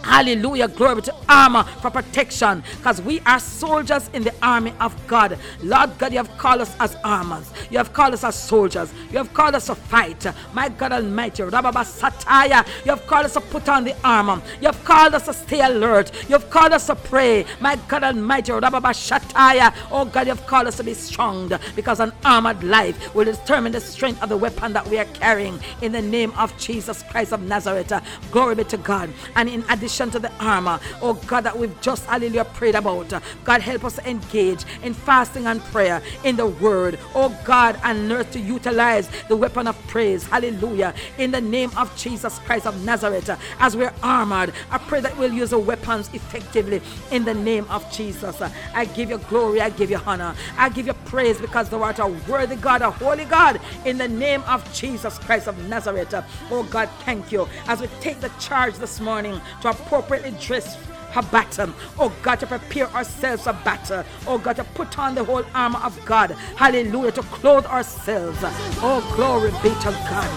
Hallelujah. 0.04 0.68
Glory 0.68 1.02
to 1.02 1.14
armor 1.28 1.62
for 1.80 1.90
protection. 1.90 2.62
Because 2.76 3.00
we 3.00 3.20
are 3.20 3.38
soldiers 3.38 4.10
in 4.12 4.24
the 4.24 4.34
army 4.42 4.74
of 4.80 4.94
God. 5.06 5.38
Lord 5.62 5.96
God, 5.98 6.12
you 6.12 6.18
have 6.18 6.36
called 6.38 6.60
us 6.62 6.74
as 6.80 6.96
armors. 7.04 7.50
You 7.70 7.78
have 7.78 7.92
called 7.92 8.14
us 8.14 8.24
as 8.24 8.34
soldiers. 8.34 8.92
You 9.10 9.18
have 9.18 9.32
called 9.32 9.54
us 9.54 9.66
to 9.66 9.74
fight. 9.74 10.26
My 10.52 10.68
God 10.68 10.92
Almighty. 10.92 11.42
Rababa 11.44 11.84
Sataya. 11.84 12.66
You 12.84 12.90
have 12.90 13.06
called 13.06 13.26
us 13.26 13.34
to 13.34 13.40
put 13.40 13.68
on 13.68 13.84
the 13.84 13.94
armor. 14.04 14.42
You 14.60 14.66
have 14.66 14.84
called 14.84 15.14
us 15.14 15.26
to 15.26 15.32
stay 15.32 15.60
alert. 15.60 16.10
You 16.28 16.32
have 16.32 16.50
called 16.50 16.72
us 16.72 16.86
to 16.88 16.96
pray. 16.96 17.46
My 17.60 17.76
God 17.88 18.02
Almighty. 18.02 18.52
Rababa 18.52 18.92
Shataya. 18.92 19.72
Oh 19.90 20.04
God, 20.04 20.26
you 20.26 20.34
have 20.34 20.46
called 20.46 20.66
us 20.66 20.76
to 20.78 20.84
be 20.84 20.94
strong. 20.94 21.52
Because 21.76 22.00
an 22.00 22.12
armored 22.24 22.62
life 22.64 23.14
will 23.14 23.24
determine 23.24 23.72
the 23.72 23.80
strength 23.80 24.22
of 24.22 24.28
the 24.28 24.36
weapon 24.36 24.72
that 24.72 24.86
we 24.88 24.98
are 24.98 25.04
carrying. 25.06 25.60
In 25.80 25.92
the 25.92 26.02
name 26.02 26.32
of 26.32 26.56
Jesus 26.58 27.04
Christ 27.04 27.32
of 27.32 27.42
Nazareth. 27.42 27.92
Glory 28.32 28.56
be 28.56 28.64
to 28.64 28.76
God. 28.76 29.08
And 29.36 29.48
in 29.48 29.64
addition, 29.70 29.91
addition 29.92 30.10
to 30.10 30.18
the 30.18 30.32
armor, 30.42 30.80
oh 31.02 31.12
God, 31.26 31.42
that 31.42 31.58
we've 31.58 31.78
just, 31.82 32.06
hallelujah, 32.06 32.44
prayed 32.44 32.74
about. 32.74 33.12
God, 33.44 33.60
help 33.60 33.84
us 33.84 33.98
engage 34.00 34.64
in 34.82 34.94
fasting 34.94 35.46
and 35.46 35.60
prayer 35.64 36.00
in 36.24 36.36
the 36.36 36.46
word, 36.46 36.98
oh 37.14 37.36
God, 37.44 37.78
and 37.84 38.08
learn 38.08 38.24
to 38.30 38.40
utilize 38.40 39.10
the 39.28 39.36
weapon 39.36 39.66
of 39.66 39.76
praise, 39.88 40.24
hallelujah, 40.24 40.94
in 41.18 41.30
the 41.30 41.40
name 41.40 41.70
of 41.76 41.94
Jesus 41.96 42.38
Christ 42.40 42.66
of 42.66 42.82
Nazareth. 42.84 43.38
As 43.58 43.76
we're 43.76 43.92
armored, 44.02 44.54
I 44.70 44.78
pray 44.78 45.00
that 45.00 45.16
we'll 45.18 45.32
use 45.32 45.50
the 45.50 45.58
weapons 45.58 46.08
effectively 46.14 46.80
in 47.10 47.24
the 47.24 47.34
name 47.34 47.66
of 47.68 47.90
Jesus. 47.92 48.40
I 48.74 48.86
give 48.86 49.10
you 49.10 49.18
glory, 49.18 49.60
I 49.60 49.68
give 49.70 49.90
you 49.90 50.00
honor, 50.06 50.34
I 50.56 50.70
give 50.70 50.86
you 50.86 50.94
praise 51.04 51.38
because 51.38 51.68
thou 51.68 51.82
art 51.82 51.98
a 51.98 52.06
worthy 52.06 52.56
God, 52.56 52.80
a 52.80 52.90
holy 52.90 53.26
God, 53.26 53.60
in 53.84 53.98
the 53.98 54.08
name 54.08 54.42
of 54.44 54.72
Jesus 54.72 55.18
Christ 55.18 55.48
of 55.48 55.68
Nazareth. 55.68 56.14
Oh 56.50 56.62
God, 56.64 56.88
thank 57.04 57.30
you. 57.30 57.46
As 57.66 57.80
we 57.80 57.88
take 58.00 58.20
the 58.20 58.30
charge 58.40 58.76
this 58.76 59.00
morning 59.00 59.40
to 59.60 59.72
appropriately 59.82 60.32
dress 60.40 60.76
for 61.12 61.22
battle. 61.22 61.72
Oh 61.98 62.12
God, 62.22 62.40
to 62.40 62.46
prepare 62.46 62.88
ourselves 62.90 63.44
for 63.44 63.52
battle. 63.64 64.04
Oh 64.26 64.38
God, 64.38 64.56
to 64.56 64.64
put 64.64 64.98
on 64.98 65.14
the 65.14 65.24
whole 65.24 65.44
armor 65.54 65.80
of 65.80 65.98
God. 66.04 66.30
Hallelujah, 66.56 67.12
to 67.12 67.22
clothe 67.22 67.66
ourselves. 67.66 68.38
Oh, 68.80 69.00
glory 69.16 69.50
be 69.62 69.70
to 69.80 69.90
God. 70.08 70.30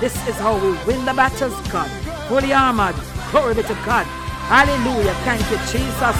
This 0.00 0.14
is 0.28 0.36
how 0.36 0.54
we 0.56 0.72
win 0.86 1.04
the 1.04 1.12
battles, 1.14 1.54
God. 1.68 1.90
Fully 2.28 2.52
armored. 2.52 2.94
Glory 3.30 3.54
be 3.54 3.62
to 3.62 3.74
God. 3.84 4.06
Hallelujah. 4.48 5.14
Thank 5.26 5.42
you, 5.50 5.58
Jesus. 5.70 6.16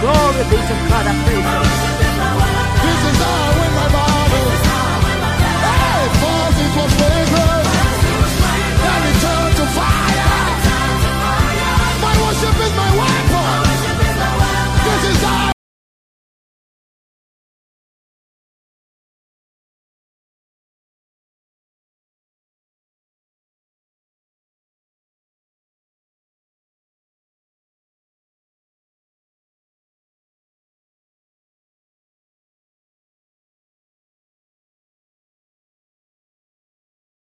Glory 0.00 0.44
be 0.50 0.58
to 0.60 0.76
God. 0.90 1.06
I 1.06 1.14
praise 1.24 1.48
you. 1.48 1.62
This 2.84 3.00
is 3.10 3.16
how 3.22 3.34
I 3.34 3.50
win 3.58 3.72
my 3.78 3.86
battles. 3.94 4.62
Hey, 5.64 7.53